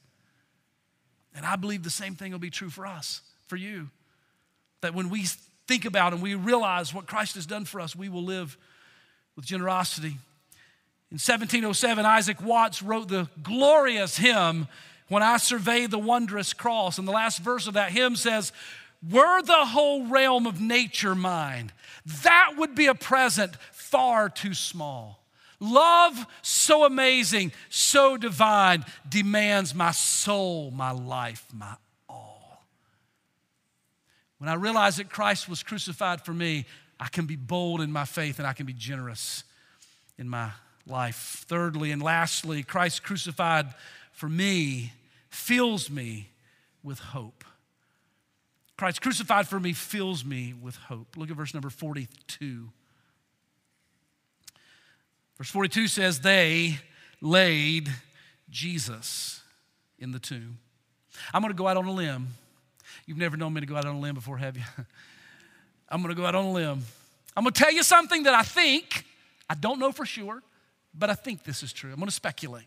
And 1.36 1.46
I 1.46 1.56
believe 1.56 1.84
the 1.84 1.90
same 1.90 2.16
thing 2.16 2.32
will 2.32 2.40
be 2.40 2.50
true 2.50 2.70
for 2.70 2.86
us, 2.86 3.22
for 3.48 3.56
you. 3.56 3.90
That 4.82 4.94
when 4.94 5.10
we 5.10 5.26
think 5.68 5.86
about 5.86 6.14
and 6.14 6.22
we 6.22 6.36
realize 6.36 6.94
what 6.94 7.08
Christ 7.08 7.36
has 7.36 7.46
done 7.46 7.66
for 7.66 7.80
us, 7.80 7.96
we 7.96 8.10
will 8.10 8.24
live 8.24 8.58
with 9.36 9.46
generosity. 9.46 10.18
In 11.10 11.20
1707, 11.20 12.06
Isaac 12.06 12.42
Watts 12.42 12.82
wrote 12.82 13.08
the 13.08 13.30
glorious 13.42 14.18
hymn, 14.18 14.68
When 15.14 15.22
I 15.22 15.38
Survey 15.38 15.86
the 15.86 16.00
Wondrous 16.00 16.54
Cross. 16.54 16.98
And 16.98 17.08
the 17.08 17.12
last 17.12 17.38
verse 17.38 17.68
of 17.68 17.76
that 17.76 17.92
hymn 17.92 18.16
says, 18.16 18.52
were 19.08 19.44
the 19.44 19.54
whole 19.68 20.08
realm 20.08 20.48
of 20.48 20.60
nature 20.60 21.14
mine, 21.14 21.72
that 22.24 22.54
would 22.58 22.74
be 22.74 22.88
a 22.88 22.96
present 22.96 23.56
far 23.72 24.28
too 24.28 24.56
small. 24.56 25.24
Love 25.60 26.26
so 26.42 26.84
amazing, 26.84 27.52
so 27.70 28.18
divine, 28.18 28.84
demands 29.08 29.76
my 29.76 29.92
soul, 29.92 30.72
my 30.72 30.90
life, 30.90 31.46
my 31.54 31.76
all. 32.10 32.64
When 34.40 34.50
I 34.50 34.56
realize 34.56 34.98
that 34.98 35.12
Christ 35.12 35.48
was 35.48 35.62
crucified 35.62 36.26
for 36.26 36.34
me, 36.34 36.66
I 37.00 37.08
can 37.08 37.28
be 37.28 37.36
bold 37.36 37.82
in 37.82 37.92
my 37.92 38.06
faith 38.06 38.40
and 38.40 38.48
I 38.48 38.54
can 38.54 38.66
be 38.66 38.74
generous 38.74 39.44
in 40.18 40.28
my 40.28 40.50
life. 40.88 41.46
Thirdly 41.48 41.92
and 41.92 42.02
lastly, 42.02 42.64
Christ 42.64 43.04
crucified 43.04 43.68
for 44.12 44.28
me 44.28 44.92
fills 45.34 45.90
me 45.90 46.30
with 46.84 47.00
hope. 47.00 47.44
Christ 48.78 49.02
crucified 49.02 49.48
for 49.48 49.60
me 49.60 49.74
fills 49.74 50.24
me 50.26 50.54
with 50.54 50.76
hope. 50.76 51.16
Look 51.16 51.30
at 51.30 51.38
verse 51.38 51.54
number 51.54 51.70
42. 51.70 52.70
Verse 55.38 55.50
42 55.50 55.88
says, 55.88 56.20
They 56.20 56.78
laid 57.22 57.90
Jesus 58.50 59.42
in 60.00 60.12
the 60.12 60.20
tomb. 60.20 60.60
I'm 61.34 61.42
going 61.42 61.54
to 61.54 61.58
go 61.58 61.68
out 61.68 61.78
on 61.78 61.86
a 61.86 61.92
limb. 61.92 62.28
You've 63.06 63.18
never 63.18 63.38
known 63.38 63.54
me 63.54 63.62
to 63.62 63.68
go 63.68 63.76
out 63.76 63.86
on 63.86 63.96
a 63.96 64.00
limb 64.00 64.16
before, 64.16 64.38
have 64.38 64.58
you? 64.58 64.64
I'm 65.90 66.02
going 66.02 66.14
to 66.14 66.20
go 66.20 66.26
out 66.26 66.36
on 66.36 66.46
a 66.46 66.52
limb. 66.52 66.84
I'm 67.36 67.44
going 67.44 67.54
to 67.54 67.60
tell 67.60 67.72
you 67.72 67.84
something 67.84 68.24
that 68.24 68.34
I 68.34 68.44
think, 68.44 69.06
I 69.50 69.56
don't 69.56 69.80
know 69.80 69.92
for 69.92 70.06
sure, 70.06 70.42
but 70.94 71.10
I 71.10 71.14
think 71.14 71.44
this 71.44 71.64
is 71.64 71.74
true. 71.74 71.92
I'm 71.92 71.98
going 71.98 72.08
to 72.08 72.16
speculate. 72.16 72.66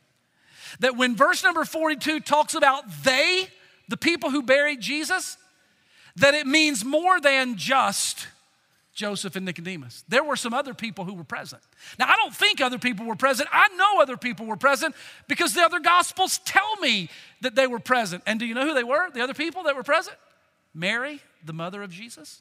That 0.81 0.97
when 0.97 1.17
verse 1.17 1.43
number 1.43 1.65
42 1.65 2.21
talks 2.21 2.55
about 2.55 2.85
they, 3.05 3.49
the 3.89 3.97
people 3.97 4.31
who 4.31 4.43
buried 4.43 4.81
Jesus, 4.81 5.37
that 6.17 6.35
it 6.35 6.47
means 6.47 6.85
more 6.85 7.21
than 7.21 7.57
just 7.57 8.27
Joseph 8.97 9.37
and 9.37 9.45
Nicodemus. 9.45 10.03
There 10.09 10.25
were 10.25 10.37
some 10.37 10.55
other 10.55 10.73
people 10.73 11.05
who 11.05 11.13
were 11.13 11.23
present. 11.23 11.63
Now, 11.99 12.07
I 12.09 12.17
don't 12.17 12.35
think 12.35 12.63
other 12.63 12.79
people 12.79 13.05
were 13.05 13.15
present. 13.15 13.49
I 13.53 13.69
know 13.77 14.01
other 14.01 14.17
people 14.17 14.47
were 14.47 14.57
present 14.57 14.97
because 15.29 15.53
the 15.53 15.63
other 15.63 15.81
gospels 15.81 16.39
tell 16.39 16.77
me 16.77 17.11
that 17.43 17.55
they 17.55 17.67
were 17.67 17.79
present. 17.79 18.23
And 18.27 18.41
do 18.41 18.47
you 18.47 18.55
know 18.55 18.67
who 18.67 18.73
they 18.73 18.83
were? 18.83 19.11
The 19.11 19.21
other 19.21 19.35
people 19.35 19.65
that 19.65 19.77
were 19.77 19.83
present? 19.83 20.17
Mary, 20.73 21.21
the 21.45 21.53
mother 21.53 21.83
of 21.83 21.91
Jesus, 21.91 22.41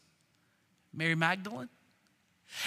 Mary 0.93 1.15
Magdalene, 1.15 1.69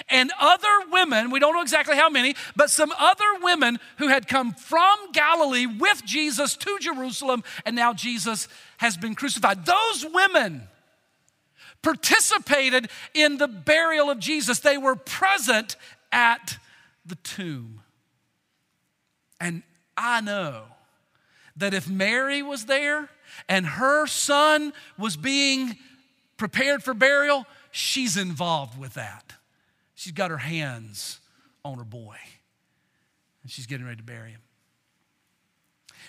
and 0.09 0.31
other 0.41 0.69
women, 0.91 1.31
we 1.31 1.41
don't 1.41 1.55
know 1.55 1.63
exactly 1.63 1.97
how 1.97 2.09
many, 2.09 2.35
but 2.57 2.71
some 2.71 2.93
other 2.99 3.25
women 3.43 3.79
who 3.99 4.09
had 4.09 4.29
come 4.29 4.53
from 4.53 4.97
Galilee 5.13 5.67
with 5.67 6.05
Jesus 6.05 6.57
to 6.57 6.79
Jerusalem, 6.81 7.43
and 7.65 7.75
now 7.75 7.93
Jesus 7.93 8.49
has 8.79 8.97
been 8.97 9.15
crucified. 9.15 9.65
Those 9.65 10.07
women 10.13 10.69
participated 11.83 12.89
in 13.15 13.39
the 13.39 13.49
burial 13.49 14.11
of 14.11 14.19
Jesus, 14.19 14.61
they 14.61 14.79
were 14.79 14.97
present 14.97 15.77
at 16.13 16.59
the 17.07 17.17
tomb. 17.17 17.81
And 19.41 19.63
I 19.97 20.21
know 20.21 20.65
that 21.57 21.75
if 21.75 21.89
Mary 21.89 22.43
was 22.43 22.67
there 22.67 23.09
and 23.49 23.67
her 23.67 24.07
son 24.07 24.73
was 24.99 25.17
being 25.17 25.77
prepared 26.37 26.83
for 26.83 26.95
burial, 26.95 27.47
she's 27.71 28.17
involved 28.17 28.79
with 28.79 28.95
that. 28.95 29.28
She's 29.99 30.13
got 30.13 30.31
her 30.31 30.39
hands 30.39 31.19
on 31.65 31.77
her 31.79 31.85
boy, 31.85 32.15
and 33.43 33.51
she's 33.51 33.67
getting 33.67 33.85
ready 33.85 33.97
to 33.97 34.05
bury 34.05 34.31
him. 34.31 34.41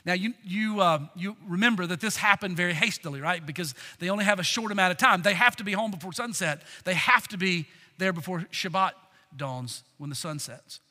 Now, 0.05 0.13
you, 0.13 0.35
you, 0.43 0.79
uh, 0.79 1.07
you 1.15 1.35
remember 1.47 1.87
that 1.87 1.99
this 1.99 2.15
happened 2.15 2.55
very 2.55 2.73
hastily, 2.73 3.19
right? 3.19 3.43
Because 3.43 3.73
they 3.97 4.11
only 4.11 4.25
have 4.25 4.37
a 4.37 4.43
short 4.43 4.71
amount 4.71 4.91
of 4.91 4.99
time. 4.99 5.23
They 5.23 5.33
have 5.33 5.55
to 5.55 5.63
be 5.63 5.71
home 5.71 5.89
before 5.89 6.13
sunset, 6.13 6.61
they 6.83 6.93
have 6.93 7.27
to 7.29 7.37
be 7.37 7.65
there 7.97 8.13
before 8.13 8.41
Shabbat 8.51 8.91
dawns 9.35 9.81
when 9.97 10.11
the 10.11 10.15
sun 10.15 10.37
sets. 10.37 10.81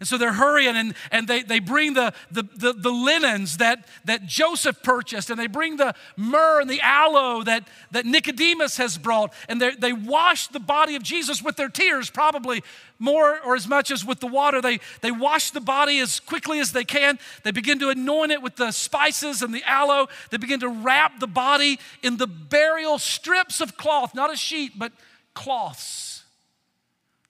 And 0.00 0.08
so 0.08 0.16
they're 0.16 0.32
hurrying 0.32 0.76
and, 0.76 0.94
and 1.12 1.28
they, 1.28 1.42
they 1.42 1.58
bring 1.58 1.92
the, 1.92 2.14
the, 2.30 2.42
the, 2.56 2.72
the, 2.72 2.90
linens 2.90 3.58
that, 3.58 3.86
that 4.06 4.24
Joseph 4.24 4.82
purchased, 4.82 5.28
and 5.28 5.38
they 5.38 5.46
bring 5.46 5.76
the 5.76 5.94
myrrh 6.16 6.62
and 6.62 6.70
the 6.70 6.80
aloe 6.80 7.42
that, 7.44 7.68
that 7.90 8.06
Nicodemus 8.06 8.78
has 8.78 8.96
brought, 8.96 9.34
and 9.46 9.60
they, 9.60 9.74
they 9.74 9.92
wash 9.92 10.48
the 10.48 10.58
body 10.58 10.96
of 10.96 11.02
Jesus 11.02 11.42
with 11.42 11.56
their 11.56 11.68
tears, 11.68 12.08
probably 12.08 12.62
more 12.98 13.40
or 13.40 13.54
as 13.54 13.68
much 13.68 13.90
as 13.90 14.02
with 14.02 14.20
the 14.20 14.26
water. 14.26 14.62
They, 14.62 14.80
they 15.02 15.10
wash 15.10 15.50
the 15.50 15.60
body 15.60 15.98
as 15.98 16.18
quickly 16.18 16.60
as 16.60 16.72
they 16.72 16.84
can. 16.84 17.18
They 17.44 17.50
begin 17.50 17.78
to 17.80 17.90
anoint 17.90 18.32
it 18.32 18.40
with 18.40 18.56
the 18.56 18.72
spices 18.72 19.42
and 19.42 19.52
the 19.52 19.62
aloe. 19.64 20.08
They 20.30 20.38
begin 20.38 20.60
to 20.60 20.68
wrap 20.68 21.20
the 21.20 21.26
body 21.26 21.78
in 22.02 22.16
the 22.16 22.26
burial 22.26 22.98
strips 22.98 23.60
of 23.60 23.76
cloth, 23.76 24.14
not 24.14 24.32
a 24.32 24.36
sheet, 24.36 24.78
but 24.78 24.92
cloths, 25.34 26.24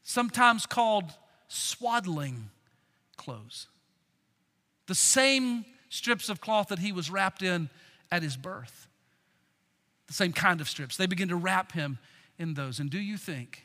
sometimes 0.05 0.67
called 0.67 1.13
swaddling 1.49 2.49
clothes. 3.31 3.69
The 4.87 4.95
same 4.95 5.65
strips 5.89 6.29
of 6.29 6.41
cloth 6.41 6.69
that 6.69 6.81
he 6.81 6.91
was 6.91 7.11
wrapped 7.11 7.43
in 7.43 7.69
at 8.11 8.23
his 8.23 8.37
birth. 8.37 8.89
The 10.09 10.15
same 10.15 10.33
kind 10.33 10.61
of 10.61 10.69
strips. 10.69 10.97
They 10.97 11.07
begin 11.07 11.29
to 11.29 11.37
wrap 11.37 11.73
him 11.73 11.99
in 12.39 12.55
those. 12.55 12.81
And 12.81 12.91
do 12.91 12.99
you 12.99 13.17
think 13.17 13.65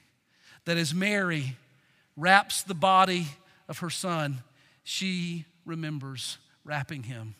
that 0.66 0.78
as 0.78 0.94
Mary 0.94 1.58
wraps 2.16 2.62
the 2.62 2.76
body 2.76 3.28
of 3.68 3.80
her 3.80 3.90
son, 3.90 4.44
she 4.84 5.46
remembers 5.66 6.38
wrapping 6.64 7.04
him 7.04 7.34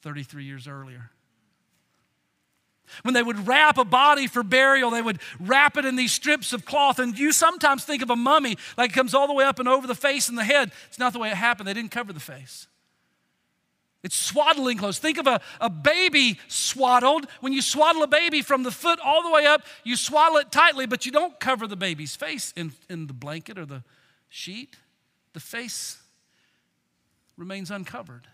33 0.00 0.44
years 0.44 0.66
earlier? 0.66 1.10
When 3.02 3.14
they 3.14 3.22
would 3.22 3.46
wrap 3.46 3.78
a 3.78 3.84
body 3.84 4.26
for 4.26 4.42
burial, 4.42 4.90
they 4.90 5.02
would 5.02 5.20
wrap 5.40 5.76
it 5.76 5.84
in 5.84 5.96
these 5.96 6.12
strips 6.12 6.52
of 6.52 6.64
cloth. 6.64 6.98
And 6.98 7.18
you 7.18 7.32
sometimes 7.32 7.84
think 7.84 8.02
of 8.02 8.10
a 8.10 8.16
mummy 8.16 8.56
like 8.76 8.90
it 8.90 8.94
comes 8.94 9.14
all 9.14 9.26
the 9.26 9.32
way 9.32 9.44
up 9.44 9.58
and 9.58 9.68
over 9.68 9.86
the 9.86 9.94
face 9.94 10.28
and 10.28 10.36
the 10.36 10.44
head. 10.44 10.70
It's 10.88 10.98
not 10.98 11.12
the 11.12 11.18
way 11.18 11.30
it 11.30 11.36
happened. 11.36 11.66
They 11.66 11.74
didn't 11.74 11.90
cover 11.90 12.12
the 12.12 12.20
face. 12.20 12.66
It's 14.02 14.16
swaddling 14.16 14.78
clothes. 14.78 14.98
Think 14.98 15.18
of 15.18 15.28
a, 15.28 15.40
a 15.60 15.70
baby 15.70 16.40
swaddled. 16.48 17.28
When 17.40 17.52
you 17.52 17.62
swaddle 17.62 18.02
a 18.02 18.08
baby 18.08 18.42
from 18.42 18.64
the 18.64 18.72
foot 18.72 18.98
all 19.04 19.22
the 19.22 19.30
way 19.30 19.46
up, 19.46 19.62
you 19.84 19.96
swaddle 19.96 20.38
it 20.38 20.50
tightly, 20.50 20.86
but 20.86 21.06
you 21.06 21.12
don't 21.12 21.38
cover 21.38 21.68
the 21.68 21.76
baby's 21.76 22.16
face 22.16 22.52
in, 22.56 22.72
in 22.90 23.06
the 23.06 23.12
blanket 23.12 23.58
or 23.58 23.64
the 23.64 23.84
sheet. 24.28 24.76
The 25.34 25.40
face 25.40 26.02
remains 27.36 27.70
uncovered. 27.70 28.26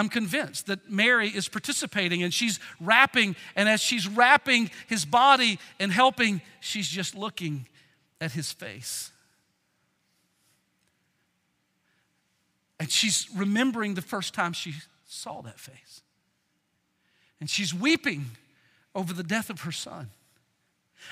I'm 0.00 0.08
convinced 0.08 0.68
that 0.68 0.90
Mary 0.90 1.28
is 1.28 1.46
participating 1.46 2.22
and 2.22 2.32
she's 2.32 2.58
wrapping, 2.80 3.36
and 3.54 3.68
as 3.68 3.82
she's 3.82 4.08
wrapping 4.08 4.70
his 4.86 5.04
body 5.04 5.58
and 5.78 5.92
helping, 5.92 6.40
she's 6.60 6.88
just 6.88 7.14
looking 7.14 7.66
at 8.18 8.32
his 8.32 8.50
face. 8.50 9.10
And 12.78 12.90
she's 12.90 13.28
remembering 13.36 13.92
the 13.92 14.00
first 14.00 14.32
time 14.32 14.54
she 14.54 14.72
saw 15.06 15.42
that 15.42 15.60
face. 15.60 16.00
And 17.38 17.50
she's 17.50 17.74
weeping 17.74 18.24
over 18.94 19.12
the 19.12 19.22
death 19.22 19.50
of 19.50 19.60
her 19.60 19.72
son. 19.72 20.08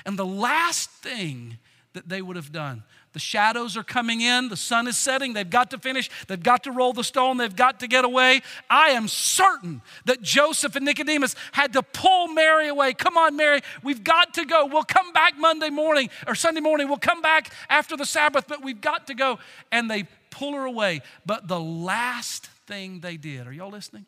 And 0.03 0.17
the 0.17 0.25
last 0.25 0.89
thing 0.89 1.59
that 1.93 2.09
they 2.09 2.23
would 2.23 2.37
have 2.37 2.51
done. 2.51 2.81
The 3.13 3.19
shadows 3.19 3.75
are 3.75 3.83
coming 3.83 4.21
in, 4.21 4.49
the 4.49 4.55
sun 4.55 4.87
is 4.87 4.95
setting, 4.95 5.33
they've 5.33 5.49
got 5.49 5.71
to 5.71 5.79
finish, 5.79 6.09
they've 6.27 6.41
got 6.41 6.63
to 6.65 6.71
roll 6.71 6.93
the 6.93 7.03
stone, 7.03 7.37
they've 7.37 7.55
got 7.55 7.79
to 7.79 7.87
get 7.87 8.05
away. 8.05 8.41
I 8.69 8.89
am 8.89 9.07
certain 9.07 9.81
that 10.05 10.21
Joseph 10.21 10.75
and 10.75 10.85
Nicodemus 10.85 11.35
had 11.51 11.73
to 11.73 11.81
pull 11.81 12.27
Mary 12.27 12.67
away. 12.67 12.93
Come 12.93 13.17
on, 13.17 13.35
Mary, 13.35 13.61
we've 13.81 14.03
got 14.03 14.35
to 14.35 14.45
go. 14.45 14.67
We'll 14.67 14.83
come 14.83 15.11
back 15.11 15.37
Monday 15.37 15.71
morning 15.71 16.09
or 16.27 16.35
Sunday 16.35 16.61
morning, 16.61 16.87
we'll 16.87 16.97
come 16.97 17.21
back 17.21 17.51
after 17.67 17.97
the 17.97 18.05
Sabbath, 18.05 18.45
but 18.47 18.63
we've 18.63 18.81
got 18.81 19.07
to 19.07 19.15
go. 19.15 19.39
And 19.71 19.89
they 19.89 20.03
pull 20.29 20.53
her 20.53 20.65
away. 20.65 21.01
But 21.25 21.47
the 21.47 21.59
last 21.59 22.45
thing 22.67 22.99
they 22.99 23.17
did, 23.17 23.47
are 23.47 23.53
y'all 23.53 23.71
listening? 23.71 24.05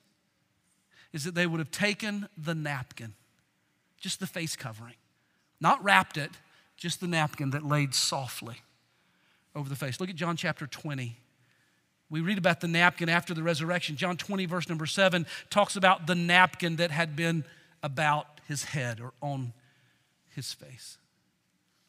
Is 1.12 1.24
that 1.24 1.34
they 1.34 1.48
would 1.48 1.60
have 1.60 1.72
taken 1.72 2.30
the 2.38 2.54
napkin, 2.54 3.16
just 4.00 4.20
the 4.20 4.28
face 4.28 4.56
covering, 4.56 4.96
not 5.60 5.84
wrapped 5.84 6.18
it 6.18 6.32
just 6.78 7.00
the 7.00 7.08
napkin 7.08 7.52
that 7.52 7.64
laid 7.64 7.94
softly 7.94 8.64
over 9.56 9.70
the 9.70 9.76
face. 9.76 10.00
Look 10.00 10.10
at 10.10 10.16
John 10.16 10.38
chapter 10.38 10.68
20. 10.68 11.18
We 12.10 12.22
read 12.22 12.38
about 12.38 12.60
the 12.60 12.68
napkin 12.68 13.10
after 13.10 13.34
the 13.34 13.44
resurrection. 13.44 13.96
John 13.96 14.18
20, 14.18 14.46
verse 14.46 14.68
number 14.68 14.86
7, 14.86 15.26
talks 15.50 15.76
about 15.76 16.08
the 16.08 16.16
napkin 16.16 16.76
that 16.78 16.92
had 16.92 17.16
been 17.16 17.46
about 17.82 18.42
his 18.48 18.66
head 18.66 19.00
or 19.00 19.14
on 19.22 19.54
his 20.36 20.54
face. 20.54 20.98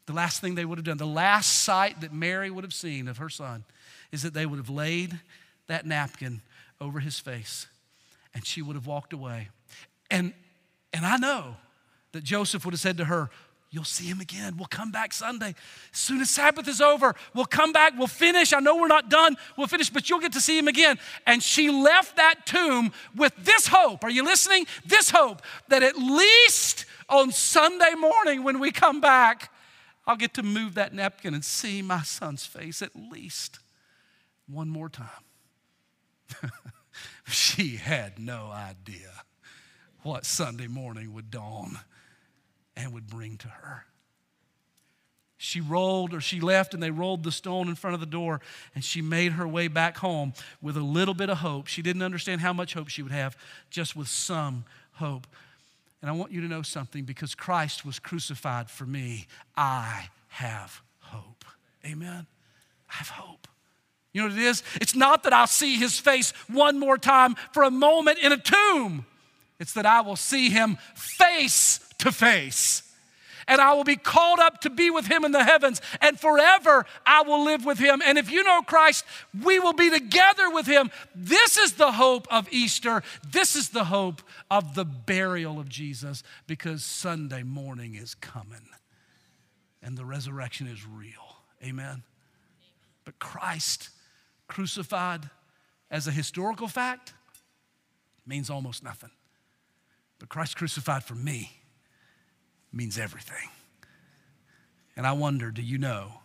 The 0.05 0.13
last 0.13 0.41
thing 0.41 0.55
they 0.55 0.65
would 0.65 0.77
have 0.77 0.85
done, 0.85 0.97
the 0.97 1.05
last 1.05 1.63
sight 1.63 2.01
that 2.01 2.13
Mary 2.13 2.49
would 2.49 2.63
have 2.63 2.73
seen 2.73 3.07
of 3.07 3.17
her 3.17 3.29
son, 3.29 3.63
is 4.11 4.23
that 4.23 4.33
they 4.33 4.45
would 4.45 4.57
have 4.57 4.69
laid 4.69 5.19
that 5.67 5.85
napkin 5.85 6.41
over 6.79 6.99
his 6.99 7.19
face 7.19 7.67
and 8.33 8.45
she 8.45 8.61
would 8.61 8.75
have 8.75 8.87
walked 8.87 9.13
away. 9.13 9.49
And, 10.09 10.33
and 10.91 11.05
I 11.05 11.17
know 11.17 11.55
that 12.11 12.23
Joseph 12.23 12.65
would 12.65 12.73
have 12.73 12.81
said 12.81 12.97
to 12.97 13.05
her, 13.05 13.29
You'll 13.73 13.83
see 13.83 14.05
him 14.05 14.21
again. 14.21 14.55
We'll 14.55 14.67
come 14.67 14.91
back 14.91 15.13
Sunday. 15.13 15.55
As 15.91 15.97
soon 15.97 16.21
as 16.21 16.29
Sabbath 16.29 16.67
is 16.67 16.79
over, 16.79 17.15
we'll 17.33 17.45
come 17.45 17.73
back. 17.73 17.93
We'll 17.97 18.05
finish. 18.05 18.53
I 18.53 18.59
know 18.59 18.75
we're 18.75 18.85
not 18.85 19.09
done. 19.09 19.35
We'll 19.57 19.65
finish, 19.65 19.89
but 19.89 20.07
you'll 20.11 20.19
get 20.19 20.33
to 20.33 20.39
see 20.39 20.55
him 20.55 20.67
again. 20.67 20.99
And 21.25 21.41
she 21.41 21.71
left 21.71 22.17
that 22.17 22.45
tomb 22.45 22.93
with 23.15 23.33
this 23.35 23.65
hope. 23.65 24.03
Are 24.03 24.11
you 24.11 24.23
listening? 24.23 24.67
This 24.85 25.09
hope 25.09 25.41
that 25.69 25.81
at 25.81 25.97
least 25.97 26.85
on 27.09 27.31
Sunday 27.31 27.95
morning 27.97 28.43
when 28.43 28.59
we 28.59 28.71
come 28.71 29.01
back, 29.01 29.51
I'll 30.05 30.17
get 30.17 30.35
to 30.35 30.43
move 30.43 30.75
that 30.75 30.93
napkin 30.93 31.33
and 31.33 31.43
see 31.43 31.81
my 31.81 32.03
son's 32.03 32.45
face 32.45 32.83
at 32.83 32.91
least 32.95 33.57
one 34.45 34.69
more 34.69 34.89
time. 34.89 35.07
she 37.27 37.77
had 37.77 38.19
no 38.19 38.51
idea 38.51 39.23
what 40.03 40.27
Sunday 40.27 40.67
morning 40.67 41.11
would 41.15 41.31
dawn 41.31 41.79
and 42.75 42.93
would 42.93 43.07
bring 43.07 43.37
to 43.37 43.47
her. 43.47 43.85
She 45.37 45.59
rolled 45.59 46.13
or 46.13 46.21
she 46.21 46.39
left 46.39 46.73
and 46.73 46.81
they 46.81 46.89
rolled 46.89 47.23
the 47.23 47.31
stone 47.31 47.67
in 47.67 47.75
front 47.75 47.95
of 47.95 47.99
the 47.99 48.05
door 48.05 48.39
and 48.73 48.83
she 48.83 49.01
made 49.01 49.33
her 49.33 49.45
way 49.47 49.67
back 49.67 49.97
home 49.97 50.33
with 50.61 50.77
a 50.77 50.81
little 50.81 51.13
bit 51.13 51.29
of 51.29 51.39
hope. 51.39 51.67
She 51.67 51.81
didn't 51.81 52.01
understand 52.01 52.39
how 52.39 52.53
much 52.53 52.73
hope 52.73 52.87
she 52.87 53.01
would 53.01 53.11
have, 53.11 53.35
just 53.69 53.93
with 53.93 54.07
some 54.07 54.63
hope. 54.93 55.27
And 56.01 56.09
I 56.09 56.13
want 56.13 56.31
you 56.31 56.39
to 56.41 56.47
know 56.47 56.61
something 56.61 57.03
because 57.03 57.35
Christ 57.35 57.85
was 57.85 57.99
crucified 57.99 58.69
for 58.69 58.85
me, 58.85 59.27
I 59.55 60.07
have 60.29 60.81
hope. 60.99 61.43
Amen. 61.85 62.25
I 62.89 62.93
have 62.93 63.09
hope. 63.09 63.47
You 64.13 64.21
know 64.21 64.29
what 64.29 64.37
it 64.37 64.43
is? 64.43 64.63
It's 64.75 64.95
not 64.95 65.23
that 65.23 65.33
I'll 65.33 65.47
see 65.47 65.75
his 65.75 65.99
face 65.99 66.31
one 66.47 66.79
more 66.79 66.97
time 66.97 67.35
for 67.51 67.63
a 67.63 67.71
moment 67.71 68.19
in 68.19 68.31
a 68.31 68.37
tomb. 68.37 69.05
It's 69.59 69.73
that 69.73 69.85
I 69.85 70.01
will 70.01 70.15
see 70.15 70.49
him 70.49 70.77
face 70.95 71.79
to 72.03 72.11
face. 72.11 72.83
And 73.47 73.59
I 73.59 73.73
will 73.73 73.83
be 73.83 73.97
called 73.97 74.39
up 74.39 74.61
to 74.61 74.69
be 74.69 74.89
with 74.89 75.07
him 75.07 75.25
in 75.25 75.31
the 75.31 75.43
heavens, 75.43 75.81
and 75.99 76.17
forever 76.19 76.85
I 77.05 77.23
will 77.23 77.43
live 77.43 77.65
with 77.65 77.77
him. 77.77 78.01
And 78.05 78.17
if 78.17 78.31
you 78.31 78.43
know 78.43 78.61
Christ, 78.61 79.03
we 79.43 79.59
will 79.59 79.73
be 79.73 79.89
together 79.89 80.49
with 80.49 80.65
him. 80.65 80.91
This 81.13 81.57
is 81.57 81.73
the 81.73 81.93
hope 81.93 82.25
of 82.31 82.47
Easter. 82.51 83.03
This 83.29 83.55
is 83.55 83.69
the 83.69 83.85
hope 83.85 84.21
of 84.49 84.75
the 84.75 84.85
burial 84.85 85.59
of 85.59 85.67
Jesus 85.67 86.23
because 86.47 86.85
Sunday 86.85 87.43
morning 87.43 87.95
is 87.95 88.15
coming 88.15 88.69
and 89.81 89.97
the 89.97 90.05
resurrection 90.05 90.67
is 90.67 90.87
real. 90.87 91.37
Amen. 91.61 92.03
But 93.03 93.19
Christ 93.19 93.89
crucified 94.47 95.29
as 95.91 96.07
a 96.07 96.11
historical 96.11 96.69
fact 96.69 97.13
means 98.25 98.49
almost 98.49 98.83
nothing. 98.83 99.11
But 100.19 100.29
Christ 100.29 100.55
crucified 100.55 101.03
for 101.03 101.15
me 101.15 101.62
means 102.73 102.97
everything. 102.97 103.49
And 104.95 105.07
I 105.07 105.11
wonder 105.13 105.51
do 105.51 105.61
you 105.61 105.77
know 105.77 106.21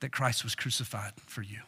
that 0.00 0.12
Christ 0.12 0.44
was 0.44 0.54
crucified 0.54 1.12
for 1.26 1.42
you? 1.42 1.60